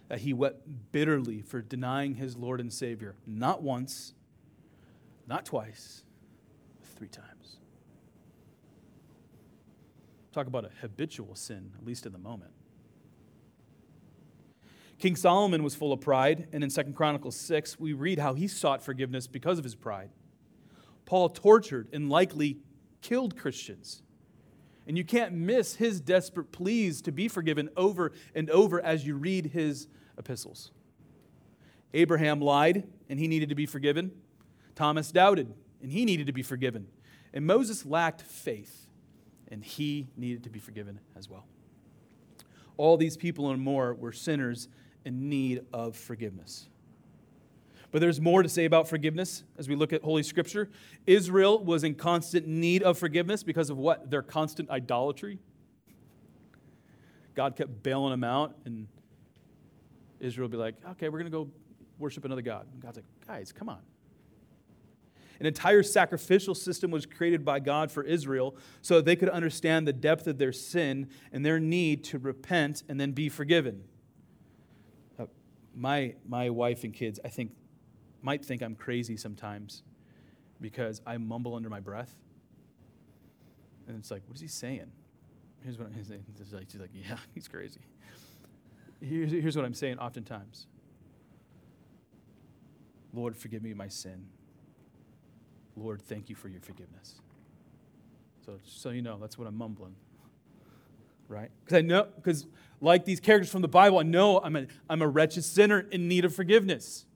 that 0.08 0.20
he 0.20 0.32
wept 0.32 0.66
bitterly 0.90 1.42
for 1.42 1.60
denying 1.60 2.14
his 2.14 2.36
Lord 2.36 2.58
and 2.58 2.72
Savior, 2.72 3.14
not 3.26 3.62
once, 3.62 4.14
not 5.28 5.44
twice, 5.44 6.04
three 6.96 7.08
times. 7.08 7.29
Talk 10.32 10.46
about 10.46 10.64
a 10.64 10.70
habitual 10.80 11.34
sin, 11.34 11.72
at 11.76 11.84
least 11.84 12.06
in 12.06 12.12
the 12.12 12.18
moment. 12.18 12.52
King 14.98 15.16
Solomon 15.16 15.62
was 15.62 15.74
full 15.74 15.92
of 15.92 16.00
pride, 16.00 16.46
and 16.52 16.62
in 16.62 16.68
2 16.68 16.92
Chronicles 16.92 17.34
6, 17.34 17.80
we 17.80 17.94
read 17.94 18.18
how 18.18 18.34
he 18.34 18.46
sought 18.46 18.82
forgiveness 18.82 19.26
because 19.26 19.58
of 19.58 19.64
his 19.64 19.74
pride. 19.74 20.10
Paul 21.06 21.30
tortured 21.30 21.88
and 21.92 22.10
likely 22.10 22.58
killed 23.00 23.36
Christians. 23.36 24.02
And 24.86 24.98
you 24.98 25.04
can't 25.04 25.32
miss 25.32 25.76
his 25.76 26.00
desperate 26.00 26.52
pleas 26.52 27.00
to 27.02 27.12
be 27.12 27.28
forgiven 27.28 27.70
over 27.76 28.12
and 28.34 28.50
over 28.50 28.80
as 28.80 29.06
you 29.06 29.16
read 29.16 29.46
his 29.46 29.88
epistles. 30.18 30.70
Abraham 31.94 32.40
lied, 32.40 32.86
and 33.08 33.18
he 33.18 33.26
needed 33.26 33.48
to 33.48 33.54
be 33.54 33.66
forgiven. 33.66 34.12
Thomas 34.74 35.10
doubted, 35.10 35.52
and 35.82 35.90
he 35.90 36.04
needed 36.04 36.26
to 36.26 36.32
be 36.32 36.42
forgiven. 36.42 36.86
And 37.32 37.46
Moses 37.46 37.86
lacked 37.86 38.22
faith, 38.22 38.86
and 39.50 39.64
he 39.64 40.08
needed 40.16 40.44
to 40.44 40.50
be 40.50 40.58
forgiven 40.58 41.00
as 41.16 41.28
well. 41.28 41.44
All 42.76 42.96
these 42.96 43.16
people 43.16 43.50
and 43.50 43.60
more 43.60 43.94
were 43.94 44.12
sinners 44.12 44.68
in 45.04 45.28
need 45.28 45.64
of 45.72 45.96
forgiveness. 45.96 46.68
But 47.90 48.00
there's 48.00 48.20
more 48.20 48.42
to 48.42 48.48
say 48.48 48.64
about 48.64 48.88
forgiveness 48.88 49.42
as 49.58 49.68
we 49.68 49.74
look 49.74 49.92
at 49.92 50.02
Holy 50.02 50.22
Scripture. 50.22 50.70
Israel 51.06 51.62
was 51.62 51.82
in 51.82 51.94
constant 51.94 52.46
need 52.46 52.82
of 52.82 52.98
forgiveness 52.98 53.42
because 53.42 53.68
of 53.68 53.76
what? 53.78 54.10
Their 54.10 54.22
constant 54.22 54.70
idolatry. 54.70 55.38
God 57.34 57.56
kept 57.56 57.82
bailing 57.82 58.10
them 58.10 58.24
out, 58.24 58.56
and 58.64 58.86
Israel 60.20 60.44
would 60.44 60.52
be 60.52 60.58
like, 60.58 60.74
okay, 60.90 61.08
we're 61.08 61.18
going 61.18 61.30
to 61.30 61.36
go 61.36 61.50
worship 61.98 62.24
another 62.24 62.42
God. 62.42 62.66
And 62.72 62.80
God's 62.80 62.98
like, 62.98 63.06
guys, 63.26 63.52
come 63.52 63.68
on. 63.68 63.80
An 65.40 65.46
entire 65.46 65.82
sacrificial 65.82 66.54
system 66.54 66.90
was 66.90 67.06
created 67.06 67.44
by 67.46 67.60
God 67.60 67.90
for 67.90 68.02
Israel 68.02 68.54
so 68.82 68.96
that 68.96 69.06
they 69.06 69.16
could 69.16 69.30
understand 69.30 69.88
the 69.88 69.92
depth 69.92 70.26
of 70.26 70.36
their 70.36 70.52
sin 70.52 71.08
and 71.32 71.44
their 71.44 71.58
need 71.58 72.04
to 72.04 72.18
repent 72.18 72.82
and 72.88 73.00
then 73.00 73.12
be 73.12 73.30
forgiven. 73.30 73.82
Uh, 75.18 75.24
my, 75.74 76.14
my 76.28 76.50
wife 76.50 76.84
and 76.84 76.92
kids, 76.92 77.18
I 77.24 77.28
think, 77.28 77.52
might 78.20 78.44
think 78.44 78.62
I'm 78.62 78.74
crazy 78.74 79.16
sometimes 79.16 79.82
because 80.60 81.00
I 81.06 81.16
mumble 81.16 81.54
under 81.54 81.70
my 81.70 81.80
breath. 81.80 82.14
And 83.88 83.96
it's 83.96 84.10
like, 84.10 84.22
what 84.26 84.34
is 84.36 84.42
he 84.42 84.48
saying? 84.48 84.92
Here's 85.64 85.78
what 85.78 85.88
I'm 85.88 86.04
saying. 86.04 86.24
Like, 86.52 86.66
she's 86.70 86.80
like 86.80 86.90
yeah, 86.92 87.16
he's 87.34 87.48
crazy. 87.48 87.80
Here's, 89.00 89.32
here's 89.32 89.56
what 89.56 89.64
I'm 89.64 89.72
saying 89.72 89.98
oftentimes 89.98 90.66
Lord, 93.12 93.36
forgive 93.36 93.62
me 93.62 93.72
my 93.74 93.88
sin. 93.88 94.26
Lord, 95.80 96.02
thank 96.02 96.28
you 96.28 96.36
for 96.36 96.48
your 96.48 96.60
forgiveness. 96.60 97.14
So, 98.44 98.58
so 98.66 98.90
you 98.90 99.00
know, 99.00 99.16
that's 99.18 99.38
what 99.38 99.48
I'm 99.48 99.56
mumbling. 99.56 99.94
Right? 101.26 101.50
Because 101.64 101.78
I 101.78 101.80
know, 101.80 102.08
because 102.16 102.46
like 102.80 103.04
these 103.04 103.20
characters 103.20 103.50
from 103.50 103.62
the 103.62 103.68
Bible, 103.68 103.98
I 103.98 104.02
know 104.02 104.40
I'm 104.40 104.56
a, 104.56 104.66
I'm 104.90 105.00
a 105.00 105.08
wretched 105.08 105.44
sinner 105.44 105.80
in 105.90 106.06
need 106.06 106.24
of 106.24 106.34
forgiveness 106.34 107.06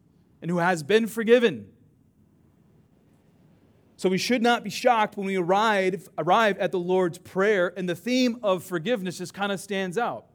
and 0.41 0.51
who 0.51 0.59
has 0.59 0.83
been 0.83 1.07
forgiven. 1.07 1.67
So 3.97 4.09
we 4.09 4.19
should 4.19 4.43
not 4.43 4.65
be 4.65 4.71
shocked 4.71 5.17
when 5.17 5.27
we 5.27 5.37
arrive, 5.37 6.09
arrive 6.17 6.59
at 6.59 6.73
the 6.73 6.79
Lord's 6.79 7.19
Prayer 7.19 7.73
and 7.77 7.89
the 7.89 7.95
theme 7.95 8.39
of 8.43 8.65
forgiveness 8.65 9.19
just 9.19 9.35
kind 9.35 9.53
of 9.53 9.61
stands 9.61 9.99
out. 9.99 10.27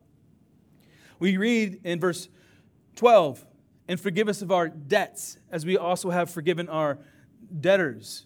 We 1.20 1.38
read 1.38 1.82
in 1.84 2.00
verse 2.00 2.30
12, 2.96 3.46
and 3.88 4.00
forgive 4.00 4.30
us 4.30 4.42
of 4.42 4.52
our 4.52 4.68
debts 4.68 5.38
as 5.52 5.66
we 5.66 5.78
also 5.78 6.10
have 6.12 6.30
forgiven 6.30 6.70
our 6.70 7.00
debtors. 7.60 8.26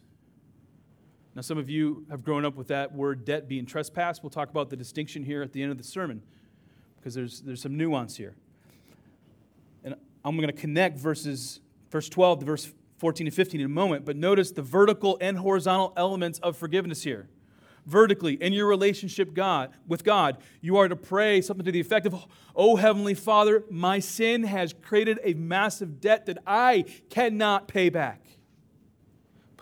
Now, 1.35 1.41
some 1.41 1.57
of 1.57 1.69
you 1.69 2.05
have 2.09 2.23
grown 2.23 2.45
up 2.45 2.55
with 2.55 2.67
that 2.67 2.93
word 2.93 3.25
debt 3.25 3.47
being 3.47 3.65
trespass. 3.65 4.21
We'll 4.21 4.29
talk 4.29 4.49
about 4.49 4.69
the 4.69 4.75
distinction 4.75 5.23
here 5.23 5.41
at 5.41 5.51
the 5.51 5.63
end 5.63 5.71
of 5.71 5.77
the 5.77 5.83
sermon 5.83 6.21
because 6.97 7.15
there's, 7.15 7.41
there's 7.41 7.61
some 7.61 7.75
nuance 7.75 8.15
here. 8.15 8.35
And 9.83 9.95
I'm 10.23 10.37
going 10.37 10.47
to 10.47 10.53
connect 10.53 10.97
verses, 10.97 11.59
verse 11.89 12.07
12 12.07 12.39
to 12.39 12.45
verse 12.45 12.71
14 12.97 13.27
and 13.27 13.35
15 13.35 13.59
in 13.59 13.65
a 13.65 13.69
moment, 13.69 14.05
but 14.05 14.15
notice 14.15 14.51
the 14.51 14.61
vertical 14.61 15.17
and 15.19 15.37
horizontal 15.37 15.91
elements 15.97 16.39
of 16.39 16.55
forgiveness 16.55 17.03
here. 17.03 17.27
Vertically, 17.85 18.35
in 18.35 18.53
your 18.53 18.67
relationship 18.67 19.33
God, 19.33 19.73
with 19.85 20.05
God, 20.05 20.37
you 20.61 20.77
are 20.77 20.87
to 20.87 20.95
pray 20.95 21.41
something 21.41 21.65
to 21.65 21.71
the 21.71 21.81
effect 21.81 22.05
of, 22.05 22.25
Oh, 22.55 22.77
Heavenly 22.77 23.13
Father, 23.13 23.65
my 23.69 23.99
sin 23.99 24.43
has 24.43 24.73
created 24.81 25.19
a 25.21 25.33
massive 25.33 25.99
debt 25.99 26.27
that 26.27 26.37
I 26.47 26.85
cannot 27.09 27.67
pay 27.67 27.89
back. 27.89 28.22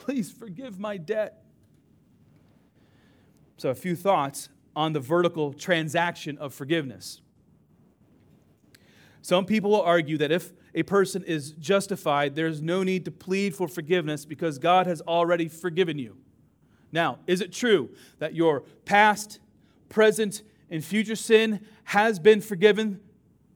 Please 0.01 0.31
forgive 0.31 0.79
my 0.79 0.97
debt. 0.97 1.43
So, 3.57 3.69
a 3.69 3.75
few 3.75 3.95
thoughts 3.95 4.49
on 4.75 4.93
the 4.93 4.99
vertical 4.99 5.53
transaction 5.53 6.39
of 6.39 6.55
forgiveness. 6.55 7.21
Some 9.21 9.45
people 9.45 9.69
will 9.69 9.83
argue 9.83 10.17
that 10.17 10.31
if 10.31 10.53
a 10.73 10.81
person 10.81 11.23
is 11.23 11.51
justified, 11.51 12.35
there's 12.35 12.63
no 12.63 12.81
need 12.81 13.05
to 13.05 13.11
plead 13.11 13.53
for 13.55 13.67
forgiveness 13.67 14.25
because 14.25 14.57
God 14.57 14.87
has 14.87 15.01
already 15.01 15.47
forgiven 15.47 15.99
you. 15.99 16.17
Now, 16.91 17.19
is 17.27 17.39
it 17.39 17.53
true 17.53 17.91
that 18.17 18.33
your 18.33 18.61
past, 18.85 19.39
present, 19.87 20.41
and 20.71 20.83
future 20.83 21.15
sin 21.15 21.63
has 21.83 22.17
been 22.17 22.41
forgiven 22.41 23.01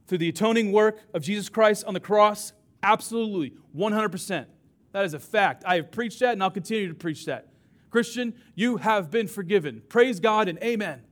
through 0.06 0.18
the 0.18 0.28
atoning 0.28 0.70
work 0.70 1.00
of 1.12 1.22
Jesus 1.22 1.48
Christ 1.48 1.84
on 1.86 1.94
the 1.94 1.98
cross? 1.98 2.52
Absolutely, 2.84 3.54
100%. 3.76 4.46
That 4.92 5.04
is 5.04 5.14
a 5.14 5.18
fact. 5.18 5.64
I 5.66 5.76
have 5.76 5.90
preached 5.90 6.20
that 6.20 6.32
and 6.32 6.42
I'll 6.42 6.50
continue 6.50 6.88
to 6.88 6.94
preach 6.94 7.26
that. 7.26 7.48
Christian, 7.90 8.34
you 8.54 8.78
have 8.78 9.10
been 9.10 9.28
forgiven. 9.28 9.82
Praise 9.88 10.20
God 10.20 10.48
and 10.48 10.58
amen. 10.62 11.02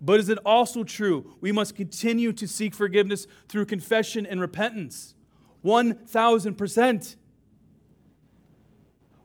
But 0.00 0.20
is 0.20 0.28
it 0.28 0.38
also 0.44 0.84
true 0.84 1.36
we 1.40 1.52
must 1.52 1.74
continue 1.74 2.32
to 2.34 2.46
seek 2.46 2.74
forgiveness 2.74 3.26
through 3.48 3.66
confession 3.66 4.26
and 4.26 4.40
repentance? 4.40 5.14
1000%. 5.64 7.16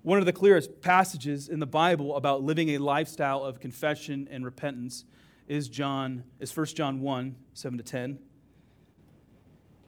One 0.01 0.19
of 0.19 0.25
the 0.25 0.33
clearest 0.33 0.81
passages 0.81 1.49
in 1.49 1.59
the 1.59 1.67
Bible 1.67 2.15
about 2.15 2.41
living 2.41 2.69
a 2.69 2.77
lifestyle 2.77 3.43
of 3.43 3.59
confession 3.59 4.27
and 4.31 4.45
repentance 4.45 5.03
is 5.47 5.67
John 5.67 6.23
is 6.39 6.55
1 6.55 6.67
John 6.67 7.01
1, 7.01 7.35
7 7.53 7.77
to 7.77 7.83
10. 7.83 8.19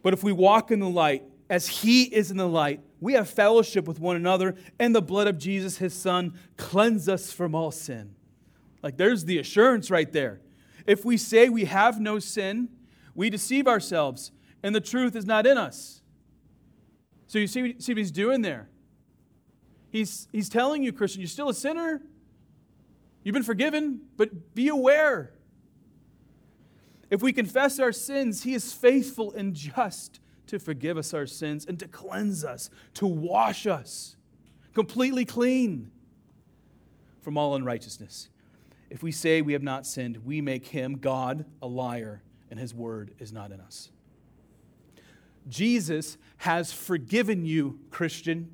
But 0.04 0.14
if 0.14 0.24
we 0.24 0.34
walk 0.34 0.72
in 0.72 0.80
the 0.80 0.90
light 0.90 1.24
as 1.52 1.68
he 1.68 2.04
is 2.04 2.32
in 2.32 2.38
the 2.38 2.48
light, 2.48 2.80
we 3.02 3.12
have 3.12 3.30
fellowship 3.30 3.86
with 3.86 4.00
one 4.00 4.16
another, 4.16 4.56
and 4.80 4.96
the 4.96 5.02
blood 5.02 5.28
of 5.28 5.38
Jesus, 5.38 5.80
his 5.80 5.94
son, 5.94 6.34
cleanse 6.56 7.10
us 7.10 7.34
from 7.34 7.54
all 7.54 7.72
sin. 7.72 8.16
Like 8.82 8.96
there's 8.96 9.26
the 9.26 9.38
assurance 9.38 9.92
right 9.92 10.10
there. 10.10 10.40
If 10.88 11.04
we 11.04 11.18
say 11.18 11.50
we 11.50 11.66
have 11.66 12.00
no 12.00 12.20
sin, 12.20 12.70
we 13.14 13.30
deceive 13.30 13.68
ourselves, 13.68 14.32
and 14.64 14.74
the 14.74 14.80
truth 14.80 15.14
is 15.14 15.26
not 15.26 15.46
in 15.46 15.58
us. 15.58 16.02
So 17.28 17.38
you 17.38 17.48
see, 17.48 17.76
see 17.80 17.92
what 17.92 17.98
he's 17.98 18.12
doing 18.12 18.44
there? 18.44 18.70
He's, 19.90 20.30
he's 20.32 20.48
telling 20.48 20.84
you, 20.84 20.94
Christian, 20.94 21.20
you're 21.20 21.28
still 21.28 21.50
a 21.50 21.54
sinner. 21.54 22.02
You've 23.26 23.34
been 23.34 23.44
forgiven, 23.44 24.04
but 24.16 24.56
be 24.56 24.70
aware. 24.70 25.34
If 27.10 27.22
we 27.22 27.34
confess 27.34 27.78
our 27.78 27.92
sins, 27.92 28.44
he 28.44 28.54
is 28.54 28.72
faithful 28.72 29.34
and 29.34 29.54
just 29.54 30.21
to 30.52 30.60
forgive 30.60 30.98
us 30.98 31.14
our 31.14 31.26
sins 31.26 31.66
and 31.66 31.80
to 31.80 31.88
cleanse 31.88 32.44
us, 32.44 32.70
to 32.94 33.08
wash 33.08 33.66
us 33.66 34.18
completely 34.74 35.24
clean 35.24 35.90
from 37.22 37.38
all 37.38 37.56
unrighteousness. 37.56 38.28
If 38.90 39.02
we 39.02 39.14
say 39.14 39.42
we 39.42 39.54
have 39.54 39.64
not 39.64 39.88
sinned, 39.88 40.26
we 40.26 40.42
make 40.42 40.68
him, 40.68 40.98
God, 40.98 41.46
a 41.62 41.68
liar, 41.68 42.22
and 42.50 42.60
his 42.60 42.74
word 42.74 43.14
is 43.18 43.32
not 43.32 43.52
in 43.52 43.62
us. 43.62 43.92
Jesus 45.48 46.18
has 46.38 46.74
forgiven 46.74 47.46
you, 47.46 47.80
Christian. 47.90 48.54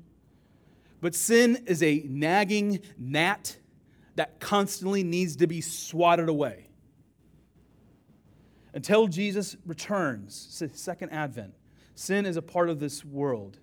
But 1.00 1.16
sin 1.16 1.64
is 1.66 1.82
a 1.82 2.04
nagging 2.08 2.80
gnat 2.96 3.56
that 4.14 4.38
constantly 4.38 5.02
needs 5.02 5.34
to 5.36 5.48
be 5.48 5.60
swatted 5.60 6.28
away. 6.28 6.68
Until 8.72 9.08
Jesus 9.08 9.56
returns, 9.66 10.70
second 10.74 11.10
advent, 11.10 11.54
Sin 11.98 12.26
is 12.26 12.36
a 12.36 12.42
part 12.42 12.70
of 12.70 12.78
this 12.78 13.04
world. 13.04 13.58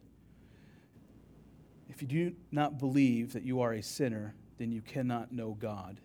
If 1.88 2.02
you 2.02 2.08
do 2.10 2.36
not 2.52 2.78
believe 2.78 3.32
that 3.32 3.44
you 3.44 3.62
are 3.62 3.72
a 3.72 3.82
sinner, 3.82 4.36
then 4.58 4.74
you 4.74 4.82
cannot 4.82 5.32
know 5.32 5.54
God. 5.54 6.02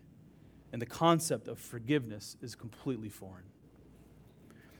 And 0.71 0.81
the 0.81 0.85
concept 0.85 1.49
of 1.49 1.59
forgiveness 1.59 2.37
is 2.41 2.55
completely 2.55 3.09
foreign. 3.09 3.43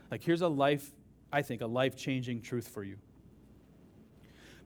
Like, 0.10 0.24
here's 0.24 0.42
a 0.42 0.48
life, 0.48 0.94
I 1.34 1.42
think, 1.42 1.60
a 1.60 1.66
life 1.66 1.98
changing 1.98 2.42
truth 2.42 2.70
for 2.70 2.86
you. 2.86 2.96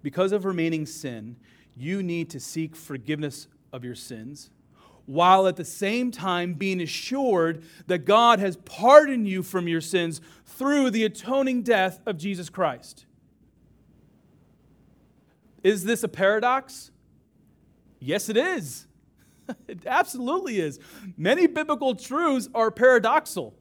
Because 0.04 0.32
of 0.32 0.46
remaining 0.46 0.86
sin, 0.86 1.38
you 1.76 2.04
need 2.04 2.30
to 2.30 2.40
seek 2.40 2.76
forgiveness 2.76 3.48
of 3.74 3.84
your 3.84 3.96
sins 3.96 4.52
while 5.06 5.48
at 5.48 5.56
the 5.56 5.66
same 5.66 6.12
time 6.12 6.54
being 6.54 6.82
assured 6.82 7.64
that 7.88 8.00
God 8.00 8.40
has 8.40 8.58
pardoned 8.58 9.28
you 9.28 9.44
from 9.44 9.68
your 9.68 9.82
sins 9.82 10.22
through 10.46 10.92
the 10.92 11.04
atoning 11.04 11.62
death 11.62 12.00
of 12.06 12.18
Jesus 12.18 12.50
Christ. 12.50 13.06
Is 15.64 15.84
this 15.84 16.04
a 16.04 16.08
paradox? 16.08 16.92
Yes, 18.00 18.30
it 18.30 18.38
is. 18.38 18.88
it 19.68 19.86
absolutely 19.86 20.60
is. 20.60 20.80
Many 21.18 21.48
biblical 21.48 21.96
truths 21.96 22.50
are 22.54 22.72
paradoxical. 22.72 23.56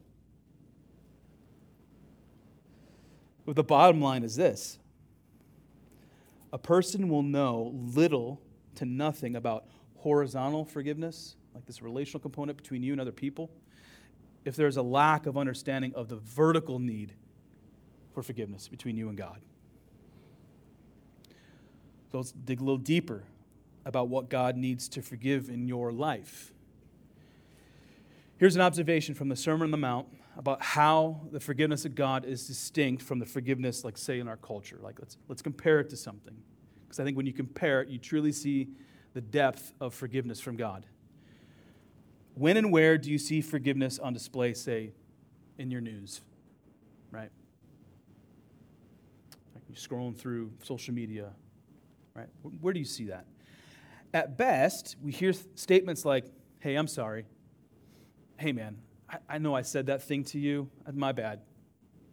But 3.45 3.55
the 3.55 3.63
bottom 3.63 4.01
line 4.01 4.23
is 4.23 4.35
this 4.35 4.79
a 6.51 6.57
person 6.57 7.09
will 7.09 7.23
know 7.23 7.73
little 7.75 8.41
to 8.75 8.85
nothing 8.85 9.35
about 9.35 9.65
horizontal 10.05 10.63
forgiveness, 10.63 11.35
like 11.55 11.65
this 11.65 11.81
relational 11.81 12.19
component 12.19 12.55
between 12.55 12.83
you 12.83 12.91
and 12.91 13.01
other 13.01 13.11
people, 13.11 13.49
if 14.45 14.55
there's 14.55 14.77
a 14.77 14.81
lack 14.83 15.25
of 15.25 15.35
understanding 15.35 15.91
of 15.95 16.09
the 16.09 16.17
vertical 16.17 16.77
need 16.77 17.13
for 18.13 18.21
forgiveness 18.21 18.67
between 18.67 18.95
you 18.97 19.09
and 19.09 19.17
God. 19.17 19.41
So 22.11 22.19
let's 22.19 22.33
dig 22.33 22.61
a 22.61 22.63
little 22.63 22.77
deeper 22.77 23.23
about 23.83 24.07
what 24.07 24.29
God 24.29 24.57
needs 24.57 24.87
to 24.89 25.01
forgive 25.01 25.49
in 25.49 25.67
your 25.67 25.91
life. 25.91 26.53
Here's 28.37 28.55
an 28.55 28.61
observation 28.61 29.15
from 29.15 29.29
the 29.29 29.35
Sermon 29.35 29.63
on 29.63 29.71
the 29.71 29.77
Mount 29.77 30.05
about 30.37 30.61
how 30.61 31.21
the 31.31 31.39
forgiveness 31.39 31.83
of 31.83 31.95
God 31.95 32.25
is 32.25 32.45
distinct 32.45 33.01
from 33.01 33.17
the 33.17 33.25
forgiveness, 33.25 33.83
like, 33.83 33.97
say, 33.97 34.19
in 34.19 34.27
our 34.27 34.37
culture. 34.37 34.77
Like, 34.79 34.99
let's, 34.99 35.17
let's 35.27 35.41
compare 35.41 35.79
it 35.79 35.89
to 35.89 35.97
something. 35.97 36.37
Because 36.83 36.99
I 36.99 37.03
think 37.03 37.17
when 37.17 37.25
you 37.25 37.33
compare 37.33 37.81
it, 37.81 37.89
you 37.89 37.97
truly 37.97 38.31
see 38.31 38.67
the 39.15 39.21
depth 39.21 39.73
of 39.79 39.93
forgiveness 39.93 40.41
from 40.41 40.57
God. 40.57 40.85
When 42.35 42.57
and 42.57 42.69
where 42.69 42.97
do 42.97 43.09
you 43.09 43.17
see 43.17 43.39
forgiveness 43.39 43.97
on 43.97 44.11
display, 44.11 44.53
say, 44.53 44.91
in 45.57 45.71
your 45.71 45.79
news? 45.79 46.19
Right? 47.11 47.29
Like 49.55 49.63
you're 49.69 49.77
scrolling 49.77 50.17
through 50.17 50.51
social 50.63 50.93
media, 50.93 51.31
right? 52.13 52.27
Where 52.59 52.73
do 52.73 52.79
you 52.79 52.85
see 52.85 53.05
that? 53.05 53.25
At 54.13 54.37
best, 54.37 54.97
we 55.01 55.13
hear 55.13 55.31
statements 55.55 56.03
like, 56.03 56.25
hey, 56.59 56.75
I'm 56.75 56.87
sorry. 56.87 57.25
Hey, 58.37 58.51
man, 58.51 58.77
I, 59.09 59.17
I 59.29 59.37
know 59.37 59.55
I 59.55 59.61
said 59.61 59.85
that 59.85 60.03
thing 60.03 60.25
to 60.25 60.39
you. 60.39 60.69
Uh, 60.85 60.91
my 60.93 61.13
bad. 61.13 61.39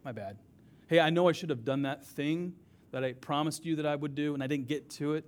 My 0.05 0.13
bad. 0.13 0.39
Hey, 0.87 1.01
I 1.01 1.11
know 1.11 1.29
I 1.29 1.33
should 1.33 1.51
have 1.51 1.65
done 1.65 1.83
that 1.83 2.07
thing 2.07 2.55
that 2.93 3.03
I 3.03 3.15
promised 3.15 3.65
you 3.65 3.75
that 3.75 3.87
I 3.87 3.97
would 3.97 4.15
do 4.15 4.35
and 4.35 4.43
I 4.43 4.47
didn't 4.47 4.69
get 4.69 4.89
to 4.91 5.15
it. 5.15 5.25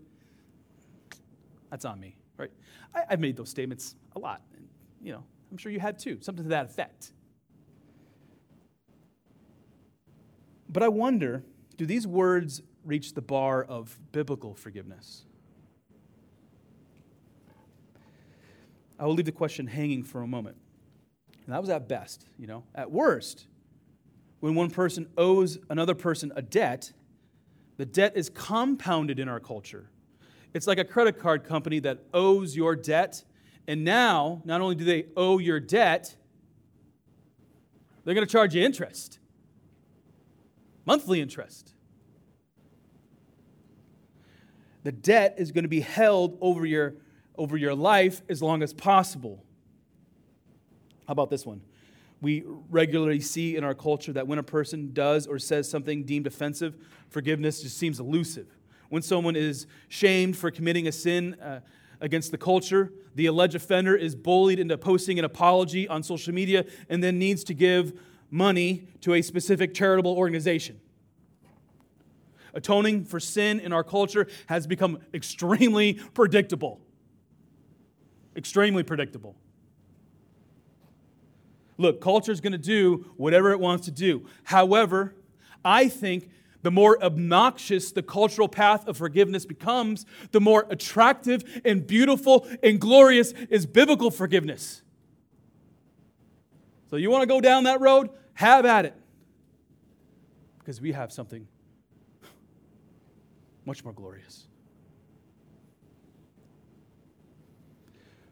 That's 1.75 1.85
on 1.85 1.99
me, 1.99 2.15
right? 2.37 2.53
I, 2.95 3.03
have 3.09 3.19
made 3.19 3.37
those 3.37 3.51
statements 3.51 3.97
a 4.15 4.21
lot. 4.21 4.43
And, 4.55 4.69
you 5.03 5.11
know, 5.11 5.25
I'm 5.51 5.57
sure 5.57 5.73
you 5.73 5.81
had 5.81 5.99
too, 5.99 6.19
something 6.21 6.45
to 6.45 6.51
that 6.51 6.67
effect. 6.67 7.13
But 10.69 10.85
I 10.85 10.89
wonder 10.89 11.43
do 11.77 11.85
these 11.85 12.07
words 12.07 12.63
reach 12.85 13.15
the 13.15 13.23
bar 13.23 13.65
of 13.65 13.99
biblical 14.13 14.55
forgiveness? 14.55 15.25
I 18.97 19.07
will 19.07 19.15
leave 19.15 19.27
the 19.27 19.33
question 19.33 19.67
hanging 19.67 20.05
for 20.05 20.23
a 20.23 20.29
moment. 20.29 20.57
And 21.45 21.53
that 21.57 21.61
was 21.61 21.71
at 21.71 21.89
best, 21.89 22.25
you 22.39 22.47
know. 22.47 22.63
At 22.73 22.93
worst, 22.93 23.49
when 24.39 24.55
one 24.55 24.71
person 24.71 25.09
owes 25.19 25.59
another 25.69 25.97
person 25.97 26.31
a 26.37 26.43
debt, 26.43 26.93
the 27.79 27.85
debt 27.85 28.13
is 28.15 28.31
compounded 28.31 29.19
in 29.19 29.29
our 29.29 29.41
culture. 29.41 29.91
It's 30.55 30.69
like 30.69 30.79
a 30.79 30.85
credit 30.85 31.19
card 31.19 31.45
company 31.45 31.81
that 31.81 31.99
owes 32.15 32.55
your 32.55 32.77
debt, 32.77 33.25
and 33.67 33.85
now, 33.85 34.41
not 34.45 34.61
only 34.61 34.77
do 34.77 34.85
they 34.85 35.07
owe 35.17 35.39
your 35.39 35.59
debt, 35.59 36.17
they're 38.05 38.15
going 38.15 38.27
to 38.27 38.31
charge 38.31 38.55
you 38.55 38.63
interest, 38.63 39.19
monthly 40.87 41.21
interest. 41.21 41.75
The 44.85 44.93
debt 44.93 45.35
is 45.39 45.51
going 45.51 45.65
to 45.65 45.69
be 45.69 45.81
held 45.81 46.39
over 46.41 46.67
your, 46.67 46.97
over 47.37 47.57
your 47.57 47.75
life 47.75 48.23
as 48.29 48.43
long 48.43 48.63
as 48.63 48.73
possible. 48.73 49.43
How 51.07 51.13
about 51.13 51.31
this 51.31 51.45
one? 51.45 51.63
We 52.21 52.45
regularly 52.71 53.21
see 53.21 53.57
in 53.57 53.65
our 53.65 53.75
culture 53.75 54.13
that 54.13 54.29
when 54.29 54.39
a 54.39 54.43
person 54.43 54.93
does 54.93 55.27
or 55.27 55.39
says 55.39 55.69
something 55.69 56.05
deemed 56.05 56.27
offensive, 56.27 56.77
forgiveness 57.09 57.63
just 57.63 57.79
seems 57.79 57.99
elusive. 57.99 58.54
When 58.95 59.03
someone 59.03 59.35
is 59.35 59.67
shamed 59.89 60.37
for 60.37 60.53
committing 60.53 60.87
a 60.87 60.93
sin 60.93 61.35
uh, 61.43 61.63
against 62.01 62.31
the 62.31 62.39
culture, 62.39 62.93
the 63.17 63.27
alleged 63.27 63.57
offender 63.57 63.97
is 63.97 64.15
bullied 64.15 64.61
into 64.61 64.79
posting 64.79 65.19
an 65.19 65.25
apology 65.25 65.89
on 65.89 66.05
social 66.05 66.33
media 66.33 66.65
and 66.89 67.03
then 67.03 67.19
needs 67.19 67.43
to 67.43 67.55
give 67.55 68.01
money 68.31 68.87
to 69.01 69.15
a 69.15 69.23
specific 69.23 69.75
charitable 69.75 70.17
organization. 70.17 70.79
Atoning 72.55 73.05
for 73.05 73.19
sin 73.19 73.59
in 73.59 73.73
our 73.73 73.83
culture 73.83 74.29
has 74.47 74.65
become 74.65 75.01
extremely 75.13 75.95
predictable. 75.95 76.81
Extremely 78.37 78.85
predictable. 78.85 79.35
Look, 81.79 82.01
culture 82.01 82.31
is 82.31 82.41
going 82.41 82.53
to 82.53 82.59
do 82.59 83.11
whatever 83.17 83.51
it 83.51 83.59
wants 83.59 83.87
to 83.87 83.91
do. 83.91 84.29
However, 84.45 85.17
I 85.65 85.89
think 85.89 86.31
the 86.65 86.71
more 86.71 87.01
obnoxious 87.05 87.93
the 87.93 88.03
cultural 88.03 88.49
path 88.49 88.89
of 88.89 88.97
forgiveness 88.97 89.45
becomes, 89.45 90.07
the 90.33 90.41
more 90.41 90.67
attractive 90.71 91.61
and 91.63 91.87
beautiful 91.87 92.49
and 92.63 92.81
glorious 92.81 93.33
is 93.51 93.67
biblical 93.67 94.11
forgiveness. 94.11 94.83
So, 96.89 96.97
you 96.97 97.11
want 97.11 97.21
to 97.21 97.27
go 97.27 97.43
down 97.43 97.65
that 97.65 97.83
road? 97.83 98.09
Have 98.33 98.65
at 98.65 98.87
it. 98.87 98.95
Because 100.59 100.81
we 100.81 100.93
have 100.93 101.13
something 101.13 101.47
much 103.67 103.85
more 103.85 103.93
glorious. 103.93 104.47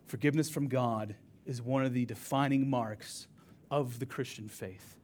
Forgiveness 0.06 0.48
from 0.48 0.68
God 0.68 1.16
is 1.44 1.60
one 1.60 1.84
of 1.84 1.92
the 1.92 2.06
defining 2.06 2.70
marks 2.70 3.26
of 3.70 3.98
the 3.98 4.06
Christian 4.06 4.48
faith. 4.48 4.96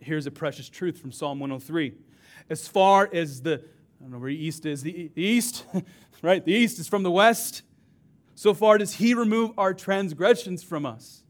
Here's 0.00 0.26
a 0.26 0.30
precious 0.30 0.70
truth 0.70 0.98
from 0.98 1.12
Psalm 1.12 1.38
103. 1.38 2.05
As 2.48 2.68
far 2.68 3.08
as 3.12 3.42
the, 3.42 3.54
I 3.54 4.02
don't 4.02 4.12
know 4.12 4.18
where 4.18 4.28
east 4.28 4.66
is, 4.66 4.82
the, 4.82 5.10
east, 5.16 5.64
right? 6.22 6.44
The 6.44 6.52
east 6.52 6.78
is 6.78 6.88
from 6.88 7.02
the 7.02 7.10
west. 7.10 7.62
So 8.34 8.52
far 8.54 8.78
does 8.78 8.94
he 8.94 9.14
remove 9.14 9.52
our 9.58 9.72
transgressions 9.72 10.62
from 10.62 10.84
us. 10.84 11.22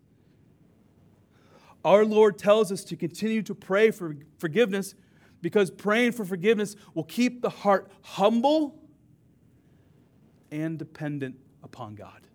Our 1.85 2.05
Lord 2.05 2.37
tells 2.37 2.73
us 2.73 2.83
to 2.85 2.97
continue 2.97 3.43
to 3.43 3.55
pray 3.55 3.93
for 3.93 4.17
forgiveness 4.39 4.95
because 5.41 5.71
praying 5.71 6.13
for 6.13 6.25
forgiveness 6.25 6.75
will 6.95 7.05
keep 7.05 7.43
the 7.43 7.51
heart 7.51 7.89
humble 8.03 8.75
and 10.51 10.79
dependent 10.79 11.39
upon 11.63 11.95
God. 11.95 12.27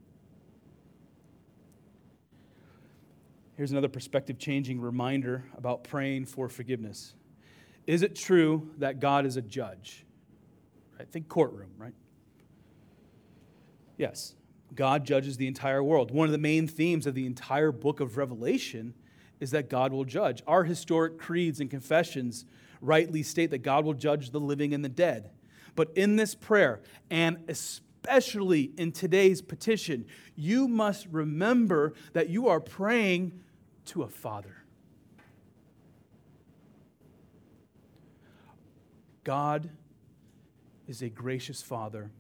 Here's 3.58 3.72
another 3.72 3.90
perspective 3.90 4.40
changing 4.40 4.80
reminder 4.80 5.44
about 5.58 5.84
praying 5.84 6.26
for 6.26 6.48
forgiveness. 6.48 7.14
Is 7.92 8.04
it 8.04 8.16
true 8.16 8.70
that 8.78 9.02
God 9.02 9.26
is 9.26 9.36
a 9.36 9.42
judge? 9.42 10.06
Think 11.12 11.28
courtroom, 11.28 11.72
right? 11.78 11.94
Yes, 13.98 14.34
God 14.74 15.04
judges 15.04 15.36
the 15.36 15.46
entire 15.46 15.84
world. 15.84 16.10
One 16.10 16.26
of 16.26 16.32
the 16.32 16.38
main 16.38 16.70
themes 16.70 17.06
of 17.06 17.16
the 17.16 17.26
entire 17.26 17.74
book 17.74 18.00
of 18.00 18.16
Revelation 18.16 18.94
is 19.42 19.52
that 19.52 19.70
God 19.70 19.92
will 19.92 20.06
judge. 20.06 20.42
Our 20.48 20.64
historic 20.64 21.18
creeds 21.20 21.60
and 21.60 21.70
confessions 21.70 22.46
rightly 22.80 23.24
state 23.24 23.50
that 23.50 23.62
God 23.62 23.84
will 23.84 23.94
judge 23.94 24.30
the 24.30 24.40
living 24.40 24.74
and 24.74 24.86
the 24.86 24.90
dead. 24.90 25.32
But 25.76 25.92
in 25.98 26.16
this 26.16 26.34
prayer, 26.34 26.80
and 27.10 27.40
especially 27.50 28.72
in 28.78 28.94
today's 28.94 29.42
petition, 29.42 30.06
you 30.38 30.70
must 30.70 31.08
remember 31.08 31.92
that 32.14 32.30
you 32.30 32.48
are 32.48 32.62
praying 32.62 33.42
to 33.88 34.04
a 34.04 34.08
father. 34.08 34.61
God 39.24 39.70
is 40.88 41.02
a 41.02 41.10
gracious 41.10 41.62
father 41.62 42.12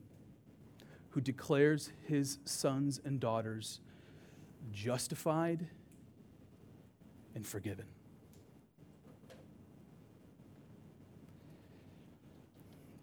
who 1.10 1.22
declares 1.22 1.92
his 2.08 2.38
sons 2.46 3.02
and 3.04 3.20
daughters 3.20 3.80
justified 4.72 5.68
and 7.36 7.46
forgiven. 7.46 7.86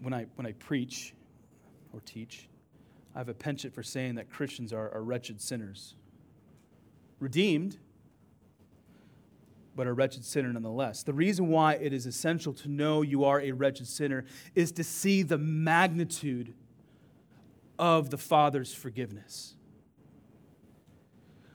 When 0.00 0.14
I, 0.14 0.26
when 0.36 0.46
I 0.46 0.52
preach 0.52 1.12
or 1.92 2.00
teach, 2.00 2.48
I 3.14 3.18
have 3.18 3.28
a 3.28 3.34
penchant 3.34 3.74
for 3.74 3.82
saying 3.82 4.14
that 4.14 4.30
Christians 4.30 4.72
are, 4.72 4.94
are 4.94 5.02
wretched 5.02 5.40
sinners. 5.40 5.94
Redeemed, 7.18 7.78
but 9.78 9.86
a 9.86 9.92
wretched 9.92 10.24
sinner 10.24 10.52
nonetheless. 10.52 11.04
The 11.04 11.12
reason 11.12 11.46
why 11.46 11.74
it 11.74 11.92
is 11.92 12.04
essential 12.04 12.52
to 12.54 12.68
know 12.68 13.02
you 13.02 13.22
are 13.22 13.40
a 13.40 13.52
wretched 13.52 13.86
sinner 13.86 14.24
is 14.56 14.72
to 14.72 14.82
see 14.82 15.22
the 15.22 15.38
magnitude 15.38 16.52
of 17.78 18.10
the 18.10 18.18
Father's 18.18 18.74
forgiveness. 18.74 19.54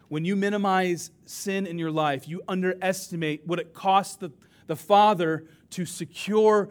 When 0.07 0.23
you 0.23 0.38
minimize 0.38 1.12
sin 1.25 1.67
in 1.67 1.77
your 1.77 1.91
life, 1.91 2.25
you 2.25 2.41
underestimate 2.47 3.45
what 3.45 3.59
it 3.59 3.73
costs 3.73 4.15
the, 4.15 4.31
the 4.67 4.77
Father 4.77 5.43
to 5.71 5.86
secure 5.86 6.69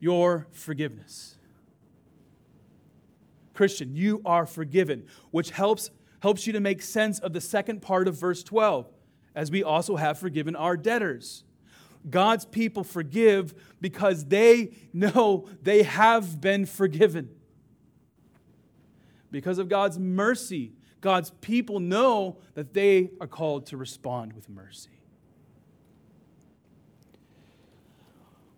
your 0.00 0.46
forgiveness. 0.52 1.36
Christian, 3.52 3.94
you 3.94 4.22
are 4.24 4.46
forgiven, 4.46 5.04
which 5.32 5.50
helps, 5.50 5.90
helps 6.20 6.46
you 6.46 6.54
to 6.54 6.60
make 6.60 6.80
sense 6.80 7.18
of 7.18 7.34
the 7.34 7.42
second 7.42 7.82
part 7.82 8.08
of 8.08 8.18
verse 8.18 8.42
12 8.42 8.90
as 9.34 9.50
we 9.50 9.62
also 9.62 9.96
have 9.96 10.18
forgiven 10.18 10.54
our 10.56 10.76
debtors. 10.76 11.44
God's 12.08 12.44
people 12.44 12.84
forgive 12.84 13.54
because 13.80 14.26
they 14.26 14.72
know 14.92 15.48
they 15.62 15.82
have 15.82 16.40
been 16.40 16.66
forgiven. 16.66 17.30
Because 19.30 19.58
of 19.58 19.68
God's 19.68 19.98
mercy, 19.98 20.72
God's 21.00 21.30
people 21.40 21.80
know 21.80 22.38
that 22.54 22.74
they 22.74 23.10
are 23.20 23.26
called 23.26 23.66
to 23.66 23.76
respond 23.76 24.32
with 24.34 24.48
mercy. 24.48 24.90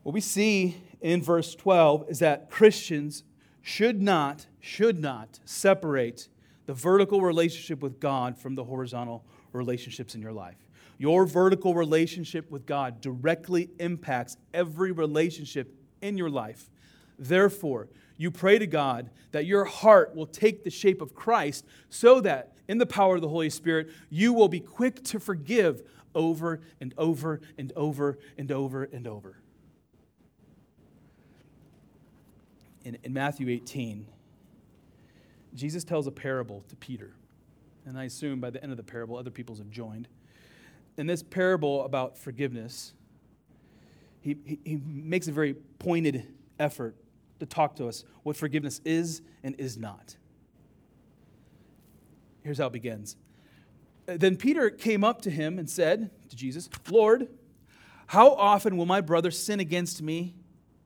What 0.03 0.13
we 0.13 0.21
see 0.21 0.77
in 1.01 1.23
verse 1.23 1.55
12 1.55 2.07
is 2.09 2.19
that 2.21 2.51
Christians 2.51 3.25
should 3.63 4.01
not, 4.01 4.47
should 4.61 5.01
not 5.01 5.41
separate 5.45 6.29
the 6.67 6.75
vertical 6.75 7.23
relationship 7.23 7.81
with 7.81 7.99
God 7.99 8.39
from 8.39 8.55
the 8.55 8.65
horizontal 8.65 9.25
relationships 9.53 10.15
in 10.15 10.23
your 10.23 10.33
life. 10.33 10.66
Your 10.99 11.27
vertical 11.27 11.75
relationship 11.75 12.51
with 12.51 12.67
God 12.67 13.01
directly 13.01 13.71
impacts 13.79 14.37
every 14.55 14.93
relationship 14.93 15.75
in 16.01 16.17
your 16.17 16.31
life. 16.31 16.71
Therefore, 17.19 17.89
you 18.17 18.31
pray 18.31 18.59
to 18.59 18.67
God 18.67 19.11
that 19.33 19.45
your 19.45 19.65
heart 19.65 20.15
will 20.15 20.27
take 20.27 20.65
the 20.65 20.71
shape 20.71 21.03
of 21.03 21.15
Christ 21.15 21.67
so 21.91 22.21
that, 22.21 22.53
in 22.69 22.79
the 22.79 22.87
power 22.87 23.17
of 23.17 23.21
the 23.21 23.29
Holy 23.29 23.51
Spirit, 23.51 23.91
you 24.11 24.33
will 24.33 24.49
be 24.49 24.61
quick 24.61 25.05
to 25.05 25.21
forgive 25.21 25.83
over 26.15 26.61
and 26.81 26.95
over 26.97 27.41
and 27.59 27.73
over 27.77 28.19
and 28.39 28.51
over 28.51 28.85
and 28.85 29.07
over. 29.07 29.39
In, 32.85 32.97
in 33.03 33.13
Matthew 33.13 33.49
18, 33.49 34.07
Jesus 35.55 35.85
tells 35.85 36.07
a 36.07 36.11
parable 36.11 36.65
to 36.69 36.77
Peter. 36.77 37.15
And 37.85 37.99
I 37.99 38.05
assume 38.05 38.41
by 38.41 38.51
the 38.51 38.63
end 38.63 38.73
of 38.73 38.77
the 38.77 38.83
parable, 38.83 39.17
other 39.17 39.31
peoples 39.31 39.59
have 39.59 39.71
joined 39.71 40.09
in 40.97 41.07
this 41.07 41.23
parable 41.23 41.85
about 41.85 42.17
forgiveness, 42.17 42.95
he, 44.21 44.37
he, 44.45 44.59
he 44.65 44.77
makes 44.77 45.29
a 45.29 45.33
very 45.33 45.55
pointed 45.79 46.27
effort 46.59 46.97
to 47.39 47.47
talk 47.47 47.77
to 47.77 47.87
us 47.87 48.05
what 48.23 48.37
forgiveness 48.37 48.81
is 48.85 49.23
and 49.43 49.55
is 49.59 49.77
not. 49.77 50.17
Here's 52.43 52.59
how 52.59 52.67
it 52.67 52.73
begins. 52.73 53.17
Then 54.07 54.37
Peter 54.37 54.71
came 54.71 55.03
up 55.03 55.23
to 55.23 55.31
him 55.31 55.59
and 55.59 55.69
said 55.69 56.11
to 56.29 56.37
Jesus, 56.37 56.69
Lord, 56.89 57.29
how 58.07 58.35
often 58.35 58.77
will 58.77 58.87
my 58.87 59.01
brother 59.01 59.31
sin 59.31 59.59
against 59.59 60.01
me 60.01 60.35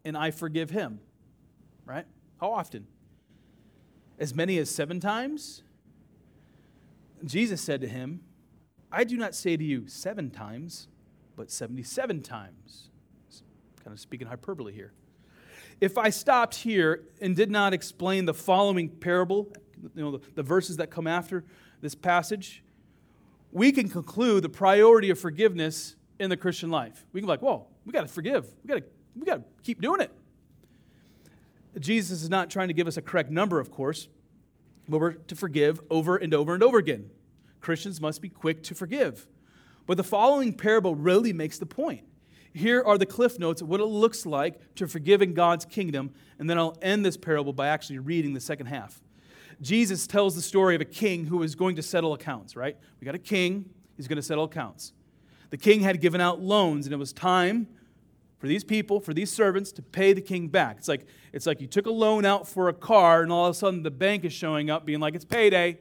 and 0.04 0.16
I 0.16 0.30
forgive 0.30 0.70
him? 0.70 1.00
Right? 1.84 2.06
How 2.40 2.52
often? 2.52 2.86
As 4.18 4.34
many 4.34 4.58
as 4.58 4.70
seven 4.70 5.00
times? 5.00 5.62
Jesus 7.24 7.60
said 7.60 7.82
to 7.82 7.88
him, 7.88 8.20
I 8.92 9.05
do 9.05 9.16
not 9.16 9.35
say 9.35 9.57
to 9.57 9.64
you 9.64 9.87
seven 9.87 10.31
times, 10.31 10.88
but 11.37 11.50
77 11.50 12.22
times. 12.22 12.90
Kind 13.83 13.94
of 13.94 14.00
speaking 14.00 14.26
hyperbole 14.26 14.72
here. 14.72 14.92
If 15.81 15.96
I 15.96 16.11
stopped 16.11 16.57
here 16.57 17.05
and 17.20 17.35
did 17.35 17.50
not 17.50 17.72
explain 17.72 18.26
the 18.26 18.35
following 18.35 18.88
parable, 18.88 19.48
you 19.94 20.03
know, 20.03 20.18
the, 20.18 20.20
the 20.35 20.42
verses 20.42 20.76
that 20.76 20.90
come 20.90 21.07
after 21.07 21.44
this 21.81 21.94
passage, 21.94 22.62
we 23.53 23.72
can 23.72 23.88
conclude 23.88 24.42
the 24.42 24.48
priority 24.48 25.11
of 25.11 25.18
forgiveness 25.18 25.96
in 26.18 26.29
the 26.29 26.37
Christian 26.37 26.70
life. 26.70 27.07
We 27.12 27.20
can 27.20 27.26
be 27.26 27.31
like, 27.31 27.42
whoa, 27.42 27.66
we 27.87 27.92
got 27.92 28.03
to 28.03 28.09
forgive. 28.09 28.46
We 28.62 28.68
got 28.68 28.79
to 28.81 28.85
we 29.16 29.26
got 29.26 29.37
to 29.37 29.44
keep 29.62 29.81
doing 29.81 30.00
it. 30.00 30.12
Jesus 31.79 32.22
is 32.22 32.31
not 32.31 32.50
trying 32.50 32.68
to 32.68 32.74
give 32.74 32.87
us 32.87 32.96
a 32.96 33.03
correct 33.03 33.31
number, 33.31 33.61
of 33.61 33.70
course, 33.70 34.09
but 34.88 35.00
we're 35.00 35.12
to 35.12 35.37
forgive 35.37 35.81
over 35.90 36.16
and 36.16 36.35
over 36.35 36.55
and 36.55 36.62
over 36.62 36.79
again. 36.79 37.11
Christians 37.60 38.00
must 38.00 38.22
be 38.22 38.28
quick 38.28 38.62
to 38.64 38.74
forgive. 38.74 39.26
But 39.86 39.96
the 39.96 40.04
following 40.04 40.52
parable 40.52 40.94
really 40.94 41.32
makes 41.32 41.58
the 41.58 41.66
point. 41.66 42.04
Here 42.52 42.82
are 42.84 42.98
the 42.98 43.06
cliff 43.06 43.38
notes 43.38 43.62
of 43.62 43.68
what 43.68 43.80
it 43.80 43.84
looks 43.84 44.26
like 44.26 44.74
to 44.74 44.88
forgive 44.88 45.22
in 45.22 45.34
God's 45.34 45.64
kingdom, 45.64 46.12
and 46.38 46.50
then 46.50 46.58
I'll 46.58 46.76
end 46.82 47.04
this 47.04 47.16
parable 47.16 47.52
by 47.52 47.68
actually 47.68 47.98
reading 47.98 48.34
the 48.34 48.40
second 48.40 48.66
half. 48.66 49.00
Jesus 49.60 50.06
tells 50.06 50.34
the 50.34 50.42
story 50.42 50.74
of 50.74 50.80
a 50.80 50.86
king 50.86 51.26
who 51.26 51.42
is 51.42 51.54
going 51.54 51.76
to 51.76 51.82
settle 51.82 52.12
accounts, 52.12 52.56
right? 52.56 52.76
We 52.98 53.04
got 53.04 53.14
a 53.14 53.18
king, 53.18 53.70
he's 53.96 54.08
going 54.08 54.16
to 54.16 54.22
settle 54.22 54.44
accounts. 54.44 54.92
The 55.50 55.58
king 55.58 55.80
had 55.80 56.00
given 56.00 56.20
out 56.20 56.40
loans, 56.40 56.86
and 56.86 56.92
it 56.92 56.98
was 56.98 57.12
time 57.12 57.68
for 58.38 58.48
these 58.48 58.64
people, 58.64 59.00
for 59.00 59.12
these 59.12 59.30
servants, 59.30 59.70
to 59.72 59.82
pay 59.82 60.12
the 60.12 60.20
king 60.20 60.48
back. 60.48 60.78
It's 60.78 60.88
like, 60.88 61.06
it's 61.32 61.46
like 61.46 61.60
you 61.60 61.66
took 61.66 61.86
a 61.86 61.90
loan 61.90 62.24
out 62.24 62.48
for 62.48 62.68
a 62.68 62.72
car, 62.72 63.22
and 63.22 63.30
all 63.30 63.46
of 63.46 63.50
a 63.54 63.58
sudden 63.58 63.82
the 63.82 63.90
bank 63.90 64.24
is 64.24 64.32
showing 64.32 64.70
up 64.70 64.86
being 64.86 65.00
like, 65.00 65.14
it's 65.14 65.24
payday. 65.24 65.78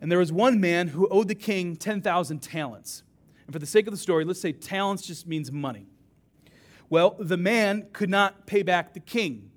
And 0.00 0.10
there 0.10 0.18
was 0.18 0.32
one 0.32 0.60
man 0.60 0.88
who 0.88 1.08
owed 1.08 1.28
the 1.28 1.34
king 1.34 1.76
10,000 1.76 2.38
talents. 2.40 3.02
And 3.46 3.52
for 3.52 3.58
the 3.58 3.66
sake 3.66 3.86
of 3.86 3.92
the 3.92 3.98
story, 3.98 4.24
let's 4.24 4.40
say 4.40 4.52
talents 4.52 5.06
just 5.06 5.26
means 5.26 5.52
money. 5.52 5.86
Well, 6.88 7.16
the 7.18 7.36
man 7.36 7.88
could 7.92 8.10
not 8.10 8.46
pay 8.46 8.62
back 8.62 8.94
the 8.94 9.00
king. 9.00 9.50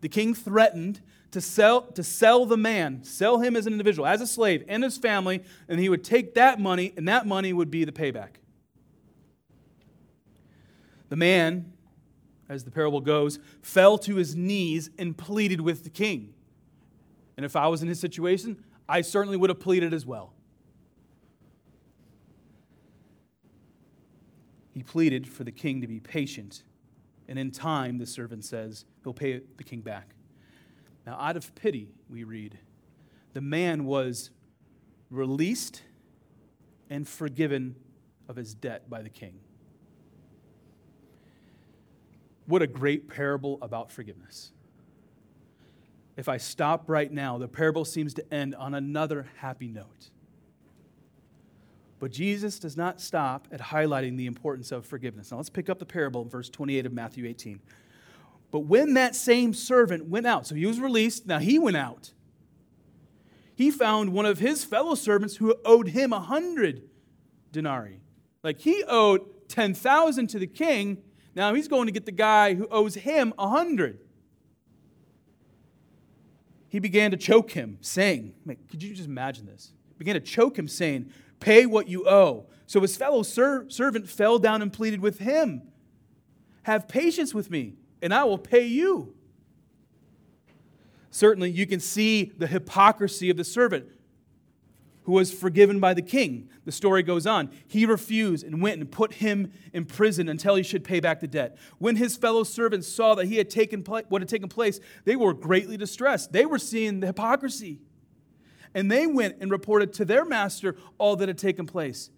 The 0.00 0.08
king 0.08 0.34
threatened 0.34 1.00
to 1.32 1.40
sell, 1.40 1.82
to 1.82 2.02
sell 2.02 2.46
the 2.46 2.56
man, 2.56 3.04
sell 3.04 3.38
him 3.38 3.54
as 3.54 3.66
an 3.66 3.72
individual, 3.72 4.06
as 4.06 4.20
a 4.20 4.26
slave, 4.26 4.64
and 4.66 4.82
his 4.82 4.96
family, 4.96 5.42
and 5.68 5.78
he 5.78 5.88
would 5.88 6.02
take 6.02 6.34
that 6.34 6.58
money, 6.58 6.92
and 6.96 7.06
that 7.06 7.26
money 7.26 7.52
would 7.52 7.70
be 7.70 7.84
the 7.84 7.92
payback. 7.92 8.36
The 11.08 11.16
man, 11.16 11.72
as 12.48 12.64
the 12.64 12.70
parable 12.70 13.00
goes, 13.00 13.38
fell 13.62 13.98
to 13.98 14.16
his 14.16 14.34
knees 14.34 14.90
and 14.98 15.16
pleaded 15.16 15.60
with 15.60 15.84
the 15.84 15.90
king. 15.90 16.34
And 17.36 17.44
if 17.44 17.56
I 17.56 17.68
was 17.68 17.82
in 17.82 17.88
his 17.88 18.00
situation, 18.00 18.62
I 18.90 19.02
certainly 19.02 19.36
would 19.36 19.50
have 19.50 19.60
pleaded 19.60 19.94
as 19.94 20.04
well. 20.04 20.32
He 24.74 24.82
pleaded 24.82 25.28
for 25.28 25.44
the 25.44 25.52
king 25.52 25.80
to 25.82 25.86
be 25.86 26.00
patient, 26.00 26.64
and 27.28 27.38
in 27.38 27.52
time, 27.52 27.98
the 27.98 28.06
servant 28.06 28.44
says, 28.44 28.84
he'll 29.04 29.14
pay 29.14 29.42
the 29.56 29.62
king 29.62 29.80
back. 29.80 30.16
Now, 31.06 31.16
out 31.20 31.36
of 31.36 31.54
pity, 31.54 31.92
we 32.08 32.24
read, 32.24 32.58
the 33.32 33.40
man 33.40 33.84
was 33.84 34.30
released 35.08 35.82
and 36.88 37.06
forgiven 37.06 37.76
of 38.28 38.34
his 38.34 38.54
debt 38.54 38.90
by 38.90 39.02
the 39.02 39.08
king. 39.08 39.38
What 42.46 42.60
a 42.60 42.66
great 42.66 43.08
parable 43.08 43.56
about 43.62 43.92
forgiveness 43.92 44.50
if 46.20 46.28
I 46.28 46.36
stop 46.36 46.84
right 46.90 47.10
now, 47.10 47.38
the 47.38 47.48
parable 47.48 47.86
seems 47.86 48.12
to 48.12 48.32
end 48.34 48.54
on 48.54 48.74
another 48.74 49.26
happy 49.38 49.68
note. 49.68 50.10
But 51.98 52.12
Jesus 52.12 52.58
does 52.58 52.76
not 52.76 53.00
stop 53.00 53.48
at 53.50 53.58
highlighting 53.58 54.18
the 54.18 54.26
importance 54.26 54.70
of 54.70 54.84
forgiveness. 54.84 55.30
Now 55.30 55.38
let's 55.38 55.48
pick 55.48 55.70
up 55.70 55.78
the 55.78 55.86
parable 55.86 56.20
in 56.20 56.28
verse 56.28 56.50
28 56.50 56.84
of 56.84 56.92
Matthew 56.92 57.26
18. 57.26 57.60
But 58.50 58.60
when 58.60 58.92
that 58.94 59.16
same 59.16 59.54
servant 59.54 60.08
went 60.08 60.26
out, 60.26 60.46
so 60.46 60.54
he 60.54 60.66
was 60.66 60.78
released, 60.78 61.26
now 61.26 61.38
he 61.38 61.58
went 61.58 61.78
out. 61.78 62.12
He 63.54 63.70
found 63.70 64.12
one 64.12 64.26
of 64.26 64.40
his 64.40 64.62
fellow 64.62 64.94
servants 64.96 65.36
who 65.36 65.54
owed 65.64 65.88
him 65.88 66.12
a 66.12 66.20
hundred 66.20 66.82
denarii. 67.50 68.02
Like 68.42 68.60
he 68.60 68.84
owed 68.86 69.22
10,000 69.48 70.26
to 70.26 70.38
the 70.38 70.46
king, 70.46 70.98
now 71.34 71.54
he's 71.54 71.68
going 71.68 71.86
to 71.86 71.92
get 71.92 72.04
the 72.04 72.12
guy 72.12 72.52
who 72.54 72.68
owes 72.70 72.94
him 72.94 73.32
a 73.38 73.48
hundred 73.48 74.00
he 76.70 76.78
began 76.78 77.10
to 77.10 77.16
choke 77.16 77.50
him, 77.50 77.78
saying, 77.80 78.32
Could 78.70 78.82
you 78.82 78.94
just 78.94 79.08
imagine 79.08 79.44
this? 79.44 79.72
He 79.88 79.94
began 79.98 80.14
to 80.14 80.20
choke 80.20 80.56
him, 80.56 80.68
saying, 80.68 81.10
Pay 81.40 81.66
what 81.66 81.88
you 81.88 82.08
owe. 82.08 82.46
So 82.66 82.80
his 82.80 82.96
fellow 82.96 83.24
ser- 83.24 83.68
servant 83.68 84.08
fell 84.08 84.38
down 84.38 84.62
and 84.62 84.72
pleaded 84.72 85.00
with 85.00 85.18
him, 85.18 85.62
Have 86.62 86.86
patience 86.86 87.34
with 87.34 87.50
me, 87.50 87.74
and 88.00 88.14
I 88.14 88.22
will 88.22 88.38
pay 88.38 88.64
you. 88.64 89.14
Certainly, 91.10 91.50
you 91.50 91.66
can 91.66 91.80
see 91.80 92.32
the 92.38 92.46
hypocrisy 92.46 93.30
of 93.30 93.36
the 93.36 93.42
servant 93.42 93.86
who 95.04 95.12
was 95.12 95.32
forgiven 95.32 95.80
by 95.80 95.94
the 95.94 96.02
king. 96.02 96.48
The 96.64 96.72
story 96.72 97.02
goes 97.02 97.26
on. 97.26 97.50
He 97.66 97.86
refused 97.86 98.44
and 98.44 98.60
went 98.60 98.80
and 98.80 98.90
put 98.90 99.14
him 99.14 99.52
in 99.72 99.86
prison 99.86 100.28
until 100.28 100.54
he 100.54 100.62
should 100.62 100.84
pay 100.84 101.00
back 101.00 101.20
the 101.20 101.26
debt. 101.26 101.56
When 101.78 101.96
his 101.96 102.16
fellow 102.16 102.44
servants 102.44 102.86
saw 102.86 103.14
that 103.14 103.26
he 103.26 103.36
had 103.36 103.50
taken 103.50 103.82
what 103.82 104.22
had 104.22 104.28
taken 104.28 104.48
place, 104.48 104.78
they 105.04 105.16
were 105.16 105.32
greatly 105.32 105.76
distressed. 105.76 106.32
They 106.32 106.46
were 106.46 106.58
seeing 106.58 107.00
the 107.00 107.06
hypocrisy. 107.06 107.80
And 108.74 108.90
they 108.90 109.06
went 109.06 109.36
and 109.40 109.50
reported 109.50 109.92
to 109.94 110.04
their 110.04 110.24
master 110.24 110.76
all 110.98 111.16
that 111.16 111.28
had 111.28 111.38
taken 111.38 111.66
place. 111.66 112.10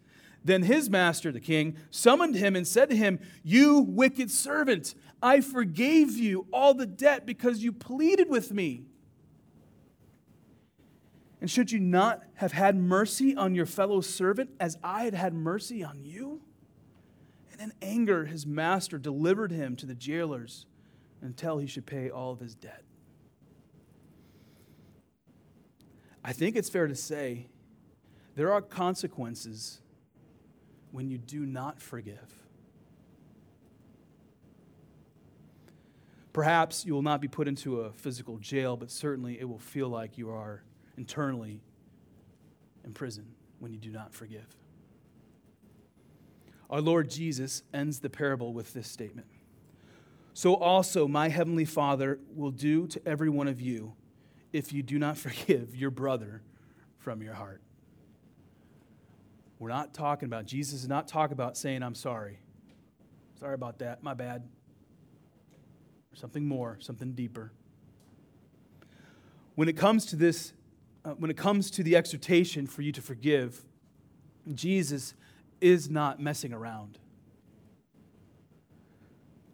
Then 0.44 0.64
his 0.64 0.90
master, 0.90 1.30
the 1.30 1.40
king, 1.40 1.76
summoned 1.90 2.34
him 2.34 2.56
and 2.56 2.66
said 2.66 2.90
to 2.90 2.96
him, 2.96 3.20
You 3.44 3.78
wicked 3.78 4.30
servant, 4.30 4.94
I 5.22 5.40
forgave 5.40 6.16
you 6.16 6.46
all 6.52 6.74
the 6.74 6.86
debt 6.86 7.24
because 7.24 7.62
you 7.62 7.72
pleaded 7.72 8.28
with 8.28 8.52
me. 8.52 8.86
And 11.42 11.50
should 11.50 11.72
you 11.72 11.80
not 11.80 12.22
have 12.34 12.52
had 12.52 12.76
mercy 12.76 13.34
on 13.34 13.56
your 13.56 13.66
fellow 13.66 14.00
servant 14.00 14.50
as 14.60 14.78
I 14.80 15.02
had 15.02 15.14
had 15.14 15.34
mercy 15.34 15.82
on 15.82 16.04
you? 16.04 16.40
And 17.50 17.60
in 17.60 17.72
anger, 17.82 18.26
his 18.26 18.46
master 18.46 18.96
delivered 18.96 19.50
him 19.50 19.74
to 19.76 19.86
the 19.86 19.96
jailers 19.96 20.66
until 21.20 21.58
he 21.58 21.66
should 21.66 21.84
pay 21.84 22.10
all 22.10 22.30
of 22.30 22.38
his 22.38 22.54
debt. 22.54 22.84
I 26.22 26.32
think 26.32 26.54
it's 26.54 26.68
fair 26.68 26.86
to 26.86 26.94
say 26.94 27.48
there 28.36 28.52
are 28.52 28.62
consequences 28.62 29.80
when 30.92 31.08
you 31.08 31.18
do 31.18 31.44
not 31.44 31.82
forgive. 31.82 32.32
Perhaps 36.32 36.86
you 36.86 36.94
will 36.94 37.02
not 37.02 37.20
be 37.20 37.26
put 37.26 37.48
into 37.48 37.80
a 37.80 37.92
physical 37.92 38.38
jail, 38.38 38.76
but 38.76 38.92
certainly 38.92 39.40
it 39.40 39.48
will 39.48 39.58
feel 39.58 39.88
like 39.88 40.16
you 40.16 40.30
are 40.30 40.62
internally 40.96 41.60
in 42.84 42.92
prison 42.92 43.26
when 43.58 43.72
you 43.72 43.78
do 43.78 43.90
not 43.90 44.14
forgive. 44.14 44.56
Our 46.70 46.80
Lord 46.80 47.10
Jesus 47.10 47.62
ends 47.72 48.00
the 48.00 48.10
parable 48.10 48.52
with 48.52 48.72
this 48.72 48.88
statement 48.88 49.26
So 50.32 50.54
also 50.54 51.06
my 51.06 51.28
heavenly 51.28 51.66
Father 51.66 52.18
will 52.34 52.50
do 52.50 52.86
to 52.88 53.00
every 53.06 53.28
one 53.28 53.48
of 53.48 53.60
you 53.60 53.94
if 54.52 54.72
you 54.72 54.82
do 54.82 54.98
not 54.98 55.16
forgive 55.18 55.76
your 55.76 55.90
brother 55.90 56.42
from 56.98 57.22
your 57.22 57.34
heart. 57.34 57.60
We're 59.58 59.68
not 59.68 59.94
talking 59.94 60.26
about, 60.26 60.46
Jesus 60.46 60.82
is 60.82 60.88
not 60.88 61.06
talking 61.06 61.34
about 61.34 61.56
saying, 61.56 61.82
I'm 61.82 61.94
sorry. 61.94 62.40
Sorry 63.38 63.54
about 63.54 63.78
that, 63.78 64.02
my 64.02 64.14
bad 64.14 64.42
something 66.14 66.46
more, 66.46 66.78
something 66.80 67.12
deeper. 67.12 67.52
When 69.54 69.68
it 69.68 69.76
comes 69.76 70.06
to 70.06 70.16
this, 70.16 70.52
uh, 71.04 71.10
when 71.10 71.30
it 71.30 71.36
comes 71.36 71.70
to 71.72 71.82
the 71.82 71.96
exhortation 71.96 72.66
for 72.66 72.82
you 72.82 72.92
to 72.92 73.02
forgive, 73.02 73.62
Jesus 74.54 75.14
is 75.60 75.90
not 75.90 76.20
messing 76.20 76.52
around. 76.52 76.98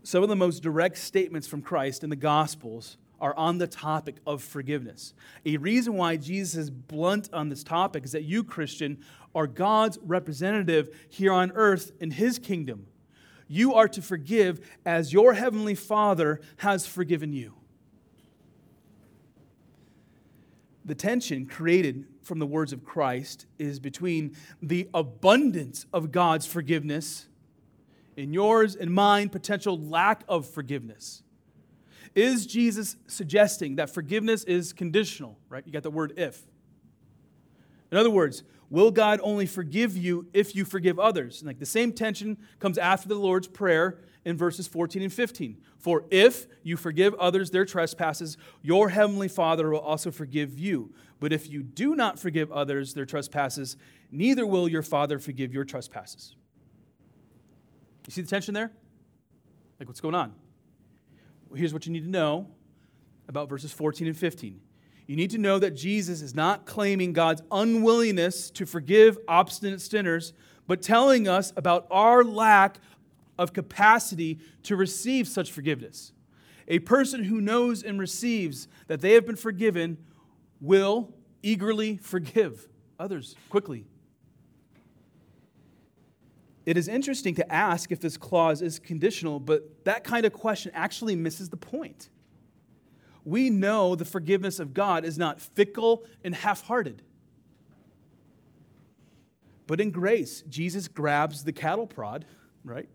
Some 0.03 0.23
of 0.23 0.29
the 0.29 0.37
most 0.37 0.63
direct 0.63 0.99
statements 0.99 1.47
from 1.47 1.61
Christ 1.61 2.03
in 2.03 2.11
the 2.11 2.17
Gospels 2.17 2.97
are 3.21 3.37
on 3.37 3.59
the 3.59 3.67
topic 3.67 4.17
of 4.27 4.43
forgiveness. 4.43 5.13
A 5.45 5.57
reason 5.57 5.95
why 5.95 6.17
Jesus 6.17 6.55
is 6.55 6.71
blunt 6.71 7.29
on 7.33 7.49
this 7.49 7.65
topic 7.65 8.05
is 8.05 8.13
that 8.13 8.25
you, 8.25 8.45
Christian, 8.45 9.05
are 9.35 9.47
God's 9.47 9.99
representative 10.03 10.97
here 11.09 11.33
on 11.33 11.53
earth 11.55 11.93
in 12.01 12.13
his 12.13 12.39
kingdom 12.39 12.87
you 13.49 13.75
are 13.75 13.89
to 13.89 14.03
forgive 14.03 14.61
as 14.85 15.13
your 15.13 15.33
heavenly 15.33 15.75
Father 15.75 16.41
has 16.59 16.87
forgiven 16.87 17.33
you. 17.33 17.55
The 20.89 20.95
tension 20.95 21.45
created 21.45 22.07
from 22.23 22.39
the 22.39 22.47
words 22.47 22.73
of 22.73 22.83
Christ 22.83 23.45
is 23.59 23.79
between 23.79 24.35
the 24.63 24.89
abundance 24.95 25.85
of 25.93 26.11
God's 26.11 26.47
forgiveness 26.47 27.27
and 28.17 28.33
yours 28.33 28.75
and 28.75 28.91
mine 28.91 29.29
potential 29.29 29.79
lack 29.79 30.25
of 30.31 30.49
forgiveness. 30.49 31.23
Is 32.15 32.47
Jesus 32.47 32.97
suggesting 33.07 33.77
that 33.77 33.91
forgiveness 33.91 34.45
is 34.45 34.73
conditional, 34.73 35.39
right? 35.51 35.63
You 35.67 35.73
got 35.73 35.83
the 35.83 35.91
word 35.91 36.15
if. 36.17 36.41
In 37.91 37.97
other 37.97 38.11
words, 38.11 38.43
Will 38.71 38.91
God 38.91 39.21
only 39.23 39.47
forgive 39.47 39.97
you 39.97 40.27
if 40.35 40.55
you 40.55 40.65
forgive 40.65 40.99
others? 40.99 41.41
And 41.41 41.47
like 41.47 41.59
the 41.59 41.67
same 41.67 41.93
tension 41.93 42.37
comes 42.59 42.77
after 42.77 43.09
the 43.09 43.15
Lord's 43.15 43.49
Prayer 43.49 43.99
in 44.25 44.37
verses 44.37 44.69
14 44.69 45.03
and 45.03 45.13
15. 45.13 45.59
For 45.79 46.05
if 46.11 46.47
you 46.63 46.77
forgive 46.77 47.15
others 47.15 47.51
their 47.51 47.65
trespasses, 47.65 48.37
your 48.61 48.91
heavenly 48.91 49.29
Father 49.29 49.71
will 49.71 49.79
also 49.79 50.11
forgive 50.11 50.59
you. 50.59 50.93
But 51.19 51.33
if 51.33 51.49
you 51.49 51.63
do 51.63 51.95
not 51.95 52.19
forgive 52.19 52.53
others 52.53 52.93
their 52.93 53.07
trespasses, 53.07 53.77
neither 54.11 54.47
will 54.47 54.69
your 54.69 54.83
Father 54.83 55.19
forgive 55.19 55.55
your 55.55 55.65
trespasses. 55.65 56.37
You 58.07 58.13
see 58.13 58.21
the 58.21 58.29
tension 58.29 58.53
there? 58.53 58.71
Like 59.81 59.89
what's 59.89 60.01
going 60.01 60.15
on? 60.15 60.35
Well, 61.49 61.59
here's 61.59 61.73
what 61.73 61.87
you 61.87 61.93
need 61.93 62.05
to 62.05 62.11
know 62.11 62.49
about 63.29 63.49
verses 63.49 63.73
14 63.73 64.09
and 64.09 64.17
15 64.17 64.61
you 65.09 65.17
need 65.17 65.31
to 65.31 65.39
know 65.39 65.59
that 65.59 65.71
Jesus 65.71 66.21
is 66.21 66.35
not 66.35 66.67
claiming 66.67 67.15
God's 67.15 67.43
unwillingness 67.51 68.51
to 68.51 68.67
forgive 68.67 69.17
obstinate 69.27 69.81
sinners, 69.81 70.35
but 70.67 70.83
telling 70.83 71.27
us 71.27 71.51
about 71.57 71.87
our 71.91 72.23
lack 72.23 72.79
of 73.39 73.55
capacity 73.55 74.39
to 74.65 74.77
receive 74.77 75.27
such 75.27 75.51
forgiveness. 75.51 76.13
A 76.69 76.81
person 76.81 77.25
who 77.25 77.41
knows 77.41 77.83
and 77.83 77.99
receives 77.99 78.69
that 78.87 79.01
they 79.01 79.15
have 79.15 79.25
been 79.25 79.37
forgiven 79.37 79.97
will 80.61 81.15
eagerly 81.43 81.97
forgive 81.97 82.69
others 82.99 83.35
quickly. 83.49 83.87
It 86.67 86.77
is 86.77 86.87
interesting 86.87 87.35
to 87.37 87.51
ask 87.51 87.91
if 87.91 88.01
this 88.01 88.19
clause 88.19 88.61
is 88.61 88.79
conditional, 88.79 89.41
but 89.41 89.87
that 89.87 90.05
kind 90.05 90.27
of 90.27 90.35
question 90.35 90.71
actually 90.75 91.17
misses 91.17 91.49
the 91.49 91.57
point 91.57 92.11
we 93.29 93.51
know 93.51 93.95
the 93.95 94.07
forgiveness 94.07 94.59
of 94.59 94.73
God 94.73 95.05
is 95.05 95.19
not 95.19 95.41
fickle 95.41 96.05
and 96.25 96.35
half 96.35 96.63
hearted. 96.65 97.03
But 99.67 99.83
in 99.83 99.91
grace, 99.91 100.43
Jesus 100.49 100.89
grabs 100.89 101.45
the 101.45 101.53
cattle 101.53 101.87
prod, 101.87 102.25
right? 102.65 102.89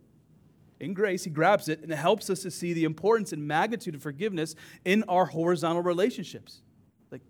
In 0.79 0.95
grace, 0.95 1.23
he 1.23 1.29
grabs 1.29 1.69
it 1.69 1.81
and 1.81 1.91
it 1.91 1.97
helps 1.97 2.31
us 2.31 2.41
to 2.41 2.51
see 2.51 2.73
the 2.73 2.83
importance 2.83 3.31
and 3.31 3.47
magnitude 3.47 3.93
of 3.93 4.01
forgiveness 4.01 4.55
in 4.83 5.03
our 5.03 5.25
horizontal 5.25 5.83
relationships. 5.83 6.61
Like, 7.11 7.21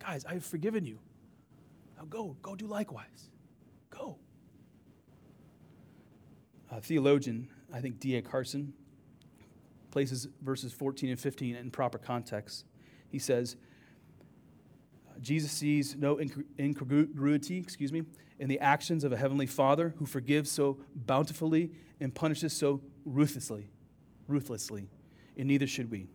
guys, 0.00 0.24
I 0.24 0.34
have 0.34 0.44
forgiven 0.44 0.84
you. 0.84 0.98
Now 1.96 2.06
go, 2.06 2.36
go 2.42 2.56
do 2.56 2.66
likewise. 2.66 3.30
Go. 3.90 4.18
A 6.72 6.80
theologian, 6.80 7.48
I 7.72 7.80
think 7.80 8.00
D.A. 8.00 8.20
Carson, 8.20 8.72
places 9.90 10.28
verses 10.42 10.72
14 10.72 11.10
and 11.10 11.20
15 11.20 11.56
in 11.56 11.70
proper 11.70 11.98
context. 11.98 12.64
He 13.08 13.18
says, 13.18 13.56
Jesus 15.20 15.50
sees 15.50 15.96
no 15.96 16.20
incongruity, 16.58 17.58
excuse 17.58 17.92
me, 17.92 18.04
in 18.38 18.48
the 18.48 18.60
actions 18.60 19.02
of 19.02 19.12
a 19.12 19.16
heavenly 19.16 19.46
Father 19.46 19.94
who 19.98 20.06
forgives 20.06 20.50
so 20.50 20.78
bountifully 20.94 21.72
and 22.00 22.14
punishes 22.14 22.52
so 22.52 22.80
ruthlessly, 23.04 23.68
ruthlessly, 24.28 24.88
and 25.36 25.48
neither 25.48 25.66
should 25.66 25.90
we. 25.90 26.06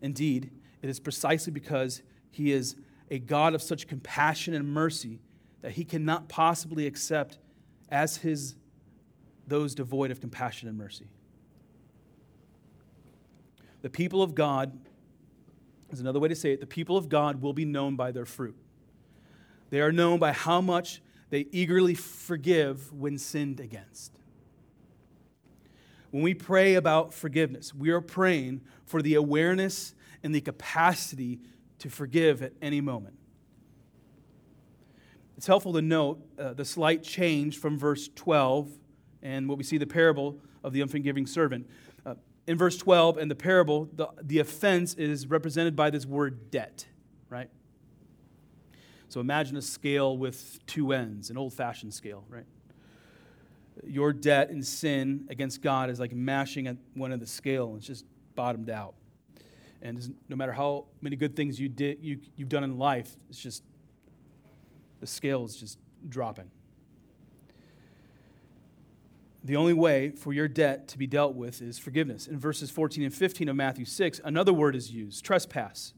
Indeed, 0.00 0.50
it 0.82 0.88
is 0.88 1.00
precisely 1.00 1.52
because 1.52 2.02
he 2.30 2.52
is 2.52 2.76
a 3.10 3.18
God 3.18 3.54
of 3.54 3.62
such 3.62 3.86
compassion 3.86 4.54
and 4.54 4.68
mercy 4.68 5.20
that 5.62 5.72
he 5.72 5.84
cannot 5.84 6.28
possibly 6.28 6.86
accept 6.86 7.38
as 7.90 8.18
his 8.18 8.54
those 9.46 9.74
devoid 9.74 10.10
of 10.10 10.20
compassion 10.20 10.68
and 10.68 10.76
mercy. 10.76 11.06
The 13.82 13.90
people 13.90 14.22
of 14.22 14.34
God, 14.34 14.78
is 15.90 16.00
another 16.00 16.18
way 16.18 16.28
to 16.28 16.34
say 16.34 16.52
it, 16.52 16.60
the 16.60 16.66
people 16.66 16.96
of 16.96 17.08
God 17.08 17.40
will 17.40 17.52
be 17.52 17.64
known 17.64 17.96
by 17.96 18.10
their 18.10 18.24
fruit. 18.24 18.56
They 19.70 19.80
are 19.80 19.92
known 19.92 20.18
by 20.18 20.32
how 20.32 20.60
much 20.60 21.02
they 21.30 21.46
eagerly 21.50 21.94
forgive 21.94 22.92
when 22.92 23.18
sinned 23.18 23.60
against. 23.60 24.12
When 26.10 26.22
we 26.22 26.34
pray 26.34 26.74
about 26.74 27.12
forgiveness, 27.12 27.74
we 27.74 27.90
are 27.90 28.00
praying 28.00 28.62
for 28.84 29.02
the 29.02 29.14
awareness 29.14 29.94
and 30.22 30.34
the 30.34 30.40
capacity 30.40 31.40
to 31.80 31.90
forgive 31.90 32.42
at 32.42 32.52
any 32.62 32.80
moment. 32.80 33.16
It's 35.36 35.46
helpful 35.46 35.74
to 35.74 35.82
note 35.82 36.24
uh, 36.38 36.54
the 36.54 36.64
slight 36.64 37.02
change 37.02 37.58
from 37.58 37.78
verse 37.78 38.08
12 38.14 38.70
and 39.22 39.48
what 39.48 39.58
we 39.58 39.64
see 39.64 39.76
the 39.76 39.86
parable 39.86 40.40
of 40.64 40.72
the 40.72 40.80
unforgiving 40.80 41.26
servant 41.26 41.68
in 42.46 42.56
verse 42.56 42.76
12 42.76 43.18
in 43.18 43.28
the 43.28 43.34
parable, 43.34 43.88
the, 43.92 44.08
the 44.22 44.38
offense 44.38 44.94
is 44.94 45.26
represented 45.26 45.74
by 45.74 45.90
this 45.90 46.06
word 46.06 46.50
debt, 46.50 46.86
right? 47.28 47.50
So 49.08 49.20
imagine 49.20 49.56
a 49.56 49.62
scale 49.62 50.16
with 50.16 50.58
two 50.66 50.92
ends, 50.92 51.30
an 51.30 51.36
old 51.36 51.52
fashioned 51.52 51.92
scale, 51.92 52.24
right? 52.28 52.46
Your 53.84 54.12
debt 54.12 54.50
and 54.50 54.64
sin 54.64 55.26
against 55.28 55.62
God 55.62 55.90
is 55.90 56.00
like 56.00 56.12
mashing 56.12 56.66
at 56.66 56.76
one 56.94 57.12
of 57.12 57.20
the 57.20 57.26
scale, 57.26 57.74
it's 57.76 57.86
just 57.86 58.04
bottomed 58.34 58.70
out. 58.70 58.94
And 59.82 60.14
no 60.28 60.36
matter 60.36 60.52
how 60.52 60.86
many 61.00 61.16
good 61.16 61.36
things 61.36 61.60
you 61.60 61.68
did, 61.68 61.98
you, 62.00 62.18
you've 62.36 62.48
done 62.48 62.64
in 62.64 62.78
life, 62.78 63.16
it's 63.28 63.38
just 63.38 63.62
the 65.00 65.06
scale 65.06 65.44
is 65.44 65.56
just 65.56 65.78
dropping. 66.08 66.50
The 69.46 69.54
only 69.54 69.74
way 69.74 70.10
for 70.10 70.32
your 70.32 70.48
debt 70.48 70.88
to 70.88 70.98
be 70.98 71.06
dealt 71.06 71.36
with 71.36 71.62
is 71.62 71.78
forgiveness. 71.78 72.26
In 72.26 72.36
verses 72.36 72.68
14 72.68 73.04
and 73.04 73.14
15 73.14 73.48
of 73.48 73.54
Matthew 73.54 73.84
6, 73.84 74.20
another 74.24 74.52
word 74.52 74.74
is 74.74 74.90
used 74.90 75.24
trespass. 75.24 75.94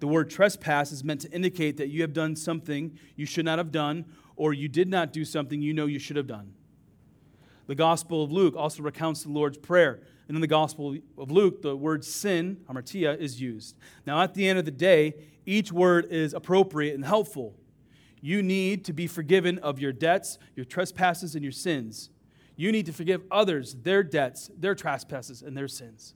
The 0.00 0.06
word 0.06 0.30
trespass 0.30 0.92
is 0.92 1.04
meant 1.04 1.20
to 1.20 1.30
indicate 1.30 1.76
that 1.76 1.88
you 1.88 2.00
have 2.00 2.14
done 2.14 2.34
something 2.36 2.98
you 3.14 3.26
should 3.26 3.44
not 3.44 3.58
have 3.58 3.70
done, 3.70 4.06
or 4.34 4.54
you 4.54 4.66
did 4.68 4.88
not 4.88 5.12
do 5.12 5.26
something 5.26 5.60
you 5.60 5.74
know 5.74 5.84
you 5.84 5.98
should 5.98 6.16
have 6.16 6.26
done. 6.26 6.54
The 7.66 7.74
Gospel 7.74 8.24
of 8.24 8.32
Luke 8.32 8.54
also 8.56 8.82
recounts 8.82 9.24
the 9.24 9.30
Lord's 9.30 9.58
Prayer. 9.58 10.00
And 10.26 10.34
in 10.34 10.40
the 10.40 10.46
Gospel 10.46 10.96
of 11.18 11.30
Luke, 11.30 11.60
the 11.60 11.76
word 11.76 12.02
sin, 12.02 12.62
hamartia, 12.66 13.18
is 13.18 13.42
used. 13.42 13.76
Now, 14.06 14.22
at 14.22 14.32
the 14.32 14.48
end 14.48 14.58
of 14.58 14.64
the 14.64 14.70
day, 14.70 15.16
each 15.44 15.70
word 15.70 16.06
is 16.10 16.32
appropriate 16.32 16.94
and 16.94 17.04
helpful. 17.04 17.56
You 18.22 18.42
need 18.42 18.86
to 18.86 18.94
be 18.94 19.06
forgiven 19.06 19.58
of 19.58 19.78
your 19.78 19.92
debts, 19.92 20.38
your 20.54 20.64
trespasses, 20.64 21.34
and 21.34 21.44
your 21.44 21.52
sins. 21.52 22.08
You 22.56 22.72
need 22.72 22.86
to 22.86 22.92
forgive 22.92 23.22
others 23.30 23.74
their 23.74 24.02
debts, 24.02 24.50
their 24.58 24.74
trespasses, 24.74 25.42
and 25.42 25.56
their 25.56 25.68
sins. 25.68 26.14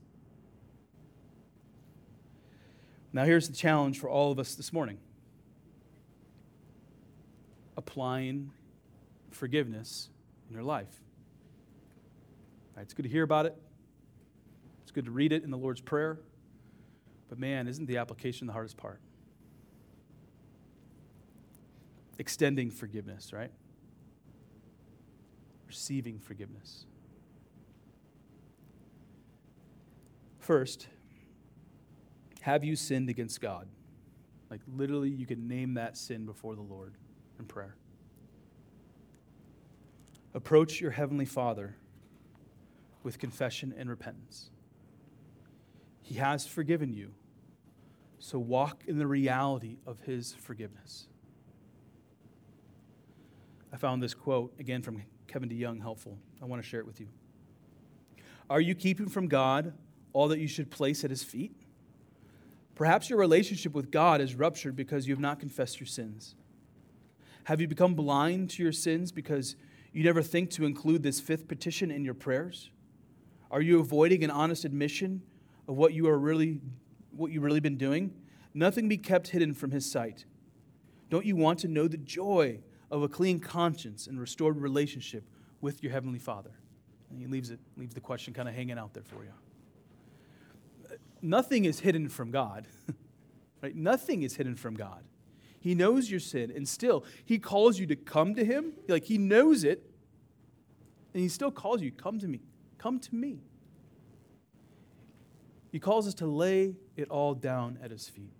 Now, 3.13 3.25
here's 3.25 3.47
the 3.47 3.55
challenge 3.55 3.99
for 3.99 4.09
all 4.09 4.31
of 4.31 4.39
us 4.39 4.55
this 4.55 4.73
morning 4.73 4.97
applying 7.77 8.51
forgiveness 9.31 10.09
in 10.47 10.53
your 10.53 10.63
life. 10.63 11.01
Right, 12.75 12.83
it's 12.83 12.93
good 12.93 13.03
to 13.03 13.09
hear 13.09 13.23
about 13.23 13.45
it, 13.45 13.55
it's 14.83 14.91
good 14.91 15.05
to 15.05 15.11
read 15.11 15.31
it 15.31 15.43
in 15.43 15.51
the 15.51 15.57
Lord's 15.57 15.81
Prayer, 15.81 16.19
but 17.29 17.39
man, 17.39 17.67
isn't 17.67 17.85
the 17.85 17.97
application 17.97 18.47
the 18.47 18.53
hardest 18.53 18.77
part? 18.77 18.99
Extending 22.19 22.69
forgiveness, 22.69 23.33
right? 23.33 23.51
Receiving 25.71 26.19
forgiveness. 26.19 26.85
First, 30.37 30.89
have 32.41 32.65
you 32.65 32.75
sinned 32.75 33.09
against 33.09 33.39
God? 33.39 33.69
Like 34.49 34.59
literally, 34.67 35.09
you 35.09 35.25
can 35.25 35.47
name 35.47 35.75
that 35.75 35.95
sin 35.95 36.25
before 36.25 36.55
the 36.55 36.61
Lord 36.61 36.95
in 37.39 37.45
prayer. 37.45 37.77
Approach 40.33 40.81
your 40.81 40.91
Heavenly 40.91 41.23
Father 41.23 41.77
with 43.01 43.17
confession 43.17 43.73
and 43.77 43.89
repentance. 43.89 44.49
He 46.01 46.15
has 46.15 46.45
forgiven 46.45 46.91
you, 46.91 47.13
so 48.19 48.37
walk 48.39 48.83
in 48.87 48.99
the 48.99 49.07
reality 49.07 49.77
of 49.87 50.01
His 50.01 50.33
forgiveness. 50.33 51.07
I 53.71 53.77
found 53.77 54.03
this 54.03 54.13
quote, 54.13 54.53
again 54.59 54.81
from 54.81 55.01
Kevin 55.31 55.47
DeYoung, 55.47 55.81
helpful. 55.81 56.17
I 56.41 56.45
want 56.45 56.61
to 56.61 56.67
share 56.67 56.81
it 56.81 56.85
with 56.85 56.99
you. 56.99 57.07
Are 58.49 58.59
you 58.59 58.75
keeping 58.75 59.07
from 59.07 59.29
God 59.29 59.73
all 60.11 60.27
that 60.27 60.39
you 60.39 60.47
should 60.47 60.69
place 60.69 61.05
at 61.05 61.09
His 61.09 61.23
feet? 61.23 61.55
Perhaps 62.75 63.09
your 63.09 63.17
relationship 63.17 63.73
with 63.73 63.91
God 63.91 64.19
is 64.19 64.35
ruptured 64.35 64.75
because 64.75 65.07
you 65.07 65.13
have 65.13 65.21
not 65.21 65.39
confessed 65.39 65.79
your 65.79 65.87
sins. 65.87 66.35
Have 67.45 67.61
you 67.61 67.67
become 67.67 67.95
blind 67.95 68.49
to 68.51 68.63
your 68.63 68.73
sins 68.73 69.13
because 69.13 69.55
you 69.93 70.03
never 70.03 70.21
think 70.21 70.49
to 70.51 70.65
include 70.65 71.01
this 71.01 71.21
fifth 71.21 71.47
petition 71.47 71.91
in 71.91 72.03
your 72.03 72.13
prayers? 72.13 72.69
Are 73.49 73.61
you 73.61 73.79
avoiding 73.79 74.25
an 74.25 74.31
honest 74.31 74.65
admission 74.65 75.21
of 75.65 75.77
what 75.77 75.93
you 75.93 76.09
are 76.09 76.19
really 76.19 76.59
what 77.15 77.31
you've 77.31 77.43
really 77.43 77.61
been 77.61 77.77
doing? 77.77 78.13
Nothing 78.53 78.89
be 78.89 78.97
kept 78.97 79.29
hidden 79.29 79.53
from 79.53 79.71
his 79.71 79.89
sight. 79.89 80.25
Don't 81.09 81.25
you 81.25 81.37
want 81.37 81.59
to 81.59 81.69
know 81.69 81.87
the 81.87 81.97
joy 81.97 82.59
of 82.91 83.01
a 83.01 83.07
clean 83.07 83.39
conscience 83.39 84.05
and 84.05 84.19
restored 84.19 84.57
relationship 84.57 85.23
with 85.61 85.81
your 85.81 85.91
heavenly 85.91 86.19
Father? 86.19 86.51
And 87.09 87.19
he 87.19 87.25
leaves 87.25 87.49
it 87.49 87.59
leaves 87.77 87.93
the 87.93 88.01
question 88.01 88.33
kind 88.33 88.47
of 88.47 88.55
hanging 88.55 88.77
out 88.77 88.93
there 88.93 89.03
for 89.03 89.23
you 89.23 89.31
nothing 91.21 91.65
is 91.65 91.79
hidden 91.79 92.09
from 92.09 92.31
God. 92.31 92.67
right? 93.61 93.75
Nothing 93.75 94.23
is 94.23 94.35
hidden 94.35 94.55
from 94.55 94.75
God. 94.75 95.03
He 95.59 95.75
knows 95.75 96.09
your 96.09 96.19
sin, 96.19 96.51
and 96.55 96.67
still, 96.67 97.05
He 97.23 97.37
calls 97.37 97.77
you 97.77 97.85
to 97.87 97.95
come 97.95 98.33
to 98.35 98.43
Him. 98.43 98.73
Like 98.87 99.05
He 99.05 99.17
knows 99.17 99.63
it, 99.63 99.85
and 101.13 101.21
He 101.21 101.29
still 101.29 101.51
calls 101.51 101.81
you, 101.81 101.91
Come 101.91 102.19
to 102.19 102.27
me. 102.27 102.41
Come 102.77 102.99
to 102.99 103.15
me. 103.15 103.41
He 105.71 105.79
calls 105.79 106.07
us 106.07 106.15
to 106.15 106.25
lay 106.25 106.75
it 106.97 107.09
all 107.09 107.35
down 107.35 107.77
at 107.83 107.91
His 107.91 108.09
feet. 108.09 108.33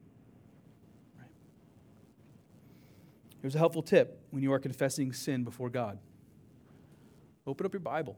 Right? 1.18 1.30
Here's 3.42 3.56
a 3.56 3.60
helpful 3.60 3.84
tip 3.84 4.21
when 4.32 4.42
you 4.42 4.52
are 4.52 4.60
confessing 4.60 5.14
sin 5.14 5.44
before 5.44 5.70
God 5.70 6.00
open 7.48 7.66
up 7.66 7.74
your 7.74 7.82
Bible. 7.82 8.18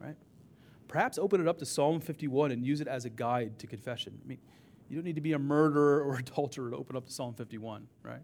Right? 0.00 0.16
Perhaps 0.88 1.18
open 1.18 1.40
it 1.40 1.48
up 1.48 1.58
to 1.58 1.66
Psalm 1.66 2.00
51 2.00 2.50
and 2.50 2.64
use 2.64 2.80
it 2.80 2.88
as 2.88 3.04
a 3.04 3.10
guide 3.10 3.58
to 3.58 3.66
confession. 3.66 4.18
I 4.24 4.28
mean, 4.28 4.38
you 4.88 4.96
don't 4.96 5.04
need 5.04 5.16
to 5.16 5.20
be 5.20 5.32
a 5.32 5.38
murderer 5.38 6.02
or 6.02 6.16
adulterer 6.18 6.70
to 6.70 6.76
open 6.76 6.96
up 6.96 7.06
to 7.06 7.12
Psalm 7.12 7.34
51, 7.34 7.86
right? 8.02 8.20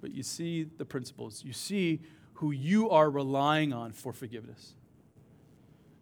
But 0.00 0.12
you 0.12 0.22
see 0.22 0.64
the 0.64 0.84
principles. 0.84 1.42
You 1.44 1.52
see 1.52 2.00
who 2.34 2.52
you 2.52 2.88
are 2.90 3.10
relying 3.10 3.72
on 3.72 3.92
for 3.92 4.12
forgiveness. 4.12 4.74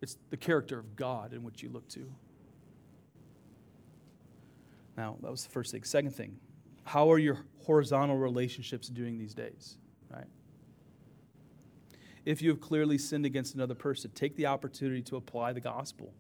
It's 0.03 0.19
the 0.29 0.37
character 0.37 0.79
of 0.79 0.97
God 0.97 1.33
in 1.33 1.43
which 1.43 1.63
you 1.63 1.71
look 1.71 1.89
to. 1.91 2.13
Now, 4.99 5.17
that 5.23 5.31
was 5.31 5.45
the 5.45 5.51
first 5.51 5.73
thing. 5.73 5.83
Second 5.85 6.15
thing, 6.15 6.37
how 6.85 7.11
are 7.11 7.19
your 7.19 7.39
horizontal 7.65 8.17
relationships 8.17 8.89
doing 8.89 9.19
these 9.19 9.35
days, 9.35 9.79
right? 10.11 10.27
if 12.27 12.43
you 12.43 12.51
have 12.51 12.61
clearly 12.61 12.99
sinned 12.99 13.25
against 13.25 13.55
another 13.55 13.75
person, 13.75 14.11
take 14.15 14.37
the 14.37 14.47
opportunity 14.47 15.01
to 15.01 15.17
apply 15.17 15.53
the 15.53 15.61
gospel. 15.61 16.13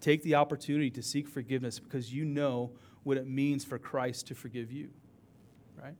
Take 0.00 0.22
the 0.24 0.34
opportunity 0.34 0.90
to 0.90 1.02
seek 1.02 1.28
forgiveness 1.28 1.78
because 1.78 2.12
you 2.12 2.24
know 2.24 2.72
what 3.04 3.16
it 3.16 3.26
means 3.26 3.64
for 3.64 3.78
Christ 3.78 4.26
to 4.26 4.34
forgive 4.34 4.72
you, 4.72 4.90
right? 5.80 5.94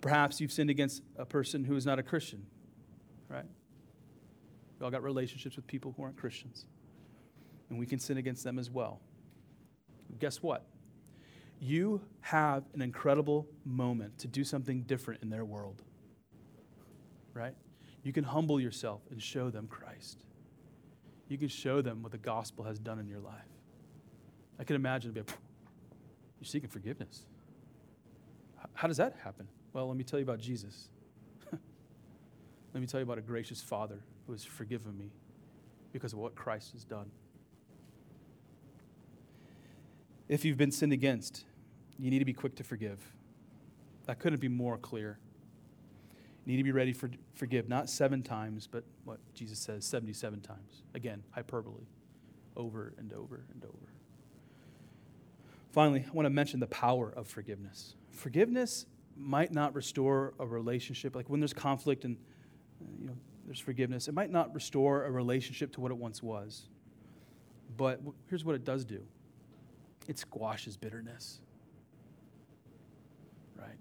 Perhaps 0.00 0.40
you've 0.40 0.50
sinned 0.50 0.70
against 0.70 1.02
a 1.16 1.26
person 1.26 1.62
who 1.62 1.76
is 1.76 1.84
not 1.84 1.98
a 1.98 2.02
Christian, 2.02 2.46
right? 3.28 3.44
We 4.78 4.84
all 4.84 4.90
got 4.90 5.02
relationships 5.02 5.56
with 5.56 5.66
people 5.66 5.92
who 5.96 6.02
aren't 6.02 6.16
Christians, 6.16 6.64
and 7.68 7.78
we 7.78 7.84
can 7.84 7.98
sin 7.98 8.16
against 8.16 8.42
them 8.42 8.58
as 8.58 8.70
well. 8.70 8.98
Guess 10.18 10.42
what? 10.42 10.64
You 11.60 12.00
have 12.22 12.64
an 12.74 12.82
incredible 12.82 13.46
moment 13.64 14.18
to 14.18 14.28
do 14.28 14.44
something 14.44 14.82
different 14.82 15.22
in 15.22 15.30
their 15.30 15.44
world 15.44 15.82
right? 17.34 17.54
You 18.02 18.12
can 18.12 18.24
humble 18.24 18.60
yourself 18.60 19.02
and 19.10 19.22
show 19.22 19.50
them 19.50 19.66
Christ. 19.66 20.24
You 21.28 21.38
can 21.38 21.48
show 21.48 21.80
them 21.80 22.02
what 22.02 22.12
the 22.12 22.18
gospel 22.18 22.64
has 22.64 22.78
done 22.78 22.98
in 22.98 23.06
your 23.06 23.20
life. 23.20 23.34
I 24.58 24.64
can 24.64 24.76
imagine 24.76 25.12
be 25.12 25.20
like, 25.20 25.30
you're 26.40 26.46
seeking 26.46 26.68
forgiveness. 26.68 27.22
How 28.74 28.88
does 28.88 28.96
that 28.96 29.16
happen? 29.22 29.46
Well, 29.72 29.88
let 29.88 29.96
me 29.96 30.04
tell 30.04 30.18
you 30.18 30.24
about 30.24 30.40
Jesus. 30.40 30.88
let 31.52 32.80
me 32.80 32.86
tell 32.86 33.00
you 33.00 33.04
about 33.04 33.18
a 33.18 33.22
gracious 33.22 33.60
Father 33.60 34.00
who 34.26 34.32
has 34.32 34.44
forgiven 34.44 34.96
me 34.98 35.10
because 35.92 36.12
of 36.12 36.18
what 36.18 36.34
Christ 36.34 36.72
has 36.72 36.84
done. 36.84 37.10
If 40.28 40.44
you've 40.44 40.58
been 40.58 40.72
sinned 40.72 40.92
against, 40.92 41.44
you 42.00 42.10
need 42.10 42.20
to 42.20 42.24
be 42.24 42.32
quick 42.32 42.56
to 42.56 42.64
forgive. 42.64 42.98
That 44.06 44.18
couldn't 44.18 44.40
be 44.40 44.48
more 44.48 44.78
clear 44.78 45.18
You 46.44 46.52
need 46.52 46.58
to 46.58 46.64
be 46.64 46.72
ready 46.72 46.92
for 46.92 47.10
forgive, 47.34 47.68
not 47.68 47.88
seven 47.90 48.22
times, 48.22 48.66
but 48.66 48.84
what 49.04 49.18
Jesus 49.34 49.58
says, 49.58 49.84
77 49.84 50.40
times. 50.40 50.82
Again, 50.94 51.22
hyperbole, 51.30 51.84
over 52.56 52.94
and 52.98 53.12
over 53.12 53.44
and 53.52 53.64
over. 53.64 53.92
Finally, 55.72 56.04
I 56.08 56.12
want 56.12 56.26
to 56.26 56.30
mention 56.30 56.58
the 56.58 56.66
power 56.66 57.12
of 57.16 57.28
forgiveness. 57.28 57.94
Forgiveness 58.10 58.86
might 59.16 59.52
not 59.52 59.74
restore 59.74 60.34
a 60.38 60.46
relationship, 60.46 61.14
like 61.14 61.28
when 61.28 61.40
there's 61.40 61.52
conflict 61.52 62.04
and 62.04 62.16
you 62.98 63.06
know 63.06 63.16
there's 63.44 63.60
forgiveness, 63.60 64.08
it 64.08 64.14
might 64.14 64.30
not 64.30 64.54
restore 64.54 65.04
a 65.04 65.10
relationship 65.10 65.72
to 65.72 65.80
what 65.80 65.90
it 65.90 65.96
once 65.98 66.22
was. 66.22 66.68
But 67.76 68.00
here's 68.28 68.44
what 68.44 68.54
it 68.54 68.64
does 68.64 68.84
do 68.84 69.02
it 70.08 70.18
squashes 70.18 70.76
bitterness. 70.76 71.40
Right? 73.56 73.78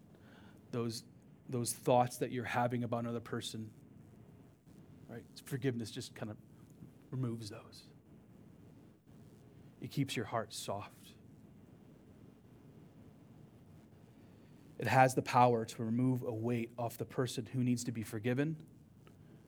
Those 0.71 1.03
those 1.49 1.73
thoughts 1.73 2.17
that 2.17 2.31
you're 2.31 2.43
having 2.43 2.83
about 2.83 2.99
another 2.99 3.19
person, 3.19 3.71
right? 5.07 5.23
Forgiveness 5.45 5.89
just 5.89 6.13
kind 6.13 6.29
of 6.29 6.37
removes 7.09 7.49
those. 7.49 7.87
It 9.81 9.89
keeps 9.89 10.15
your 10.15 10.25
heart 10.25 10.53
soft. 10.53 10.93
It 14.77 14.87
has 14.87 15.15
the 15.15 15.21
power 15.21 15.65
to 15.65 15.83
remove 15.83 16.23
a 16.23 16.31
weight 16.31 16.69
off 16.77 16.97
the 16.97 17.05
person 17.05 17.47
who 17.51 17.63
needs 17.63 17.83
to 17.85 17.91
be 17.91 18.03
forgiven 18.03 18.55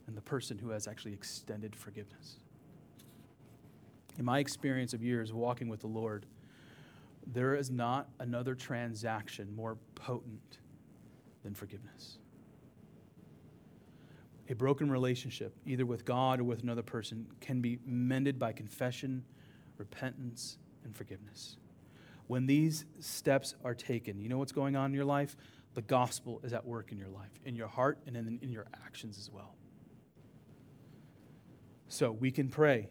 and 0.07 0.17
the 0.17 0.21
person 0.21 0.57
who 0.57 0.71
has 0.71 0.87
actually 0.87 1.13
extended 1.13 1.75
forgiveness. 1.75 2.37
In 4.17 4.25
my 4.25 4.39
experience 4.39 4.93
of 4.93 5.01
years 5.01 5.31
walking 5.31 5.69
with 5.69 5.81
the 5.81 5.87
Lord, 5.87 6.25
there 7.27 7.55
is 7.55 7.69
not 7.69 8.09
another 8.19 8.55
transaction 8.55 9.55
more 9.55 9.77
potent 9.95 10.57
than 11.43 11.53
forgiveness. 11.53 12.17
A 14.49 14.53
broken 14.53 14.91
relationship, 14.91 15.55
either 15.65 15.85
with 15.85 16.03
God 16.03 16.39
or 16.39 16.43
with 16.43 16.61
another 16.61 16.81
person, 16.81 17.27
can 17.39 17.61
be 17.61 17.79
mended 17.85 18.37
by 18.37 18.51
confession, 18.51 19.23
repentance, 19.77 20.57
and 20.83 20.95
forgiveness. 20.95 21.57
When 22.27 22.47
these 22.47 22.85
steps 22.99 23.55
are 23.63 23.73
taken, 23.73 24.19
you 24.19 24.29
know 24.29 24.37
what's 24.37 24.51
going 24.51 24.75
on 24.75 24.91
in 24.91 24.93
your 24.93 25.05
life? 25.05 25.35
The 25.73 25.81
gospel 25.81 26.41
is 26.43 26.53
at 26.53 26.65
work 26.65 26.91
in 26.91 26.97
your 26.97 27.09
life, 27.09 27.31
in 27.45 27.55
your 27.55 27.67
heart, 27.67 27.99
and 28.05 28.15
in, 28.17 28.39
in 28.41 28.51
your 28.51 28.67
actions 28.85 29.17
as 29.17 29.31
well. 29.31 29.55
So 31.87 32.11
we 32.11 32.31
can 32.31 32.49
pray 32.49 32.89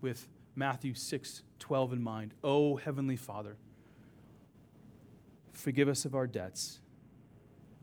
with 0.00 0.28
Matthew 0.54 0.94
6 0.94 1.42
12 1.58 1.92
in 1.94 2.02
mind. 2.02 2.34
Oh, 2.44 2.76
Heavenly 2.76 3.16
Father, 3.16 3.56
forgive 5.52 5.88
us 5.88 6.04
of 6.04 6.14
our 6.14 6.26
debts 6.26 6.80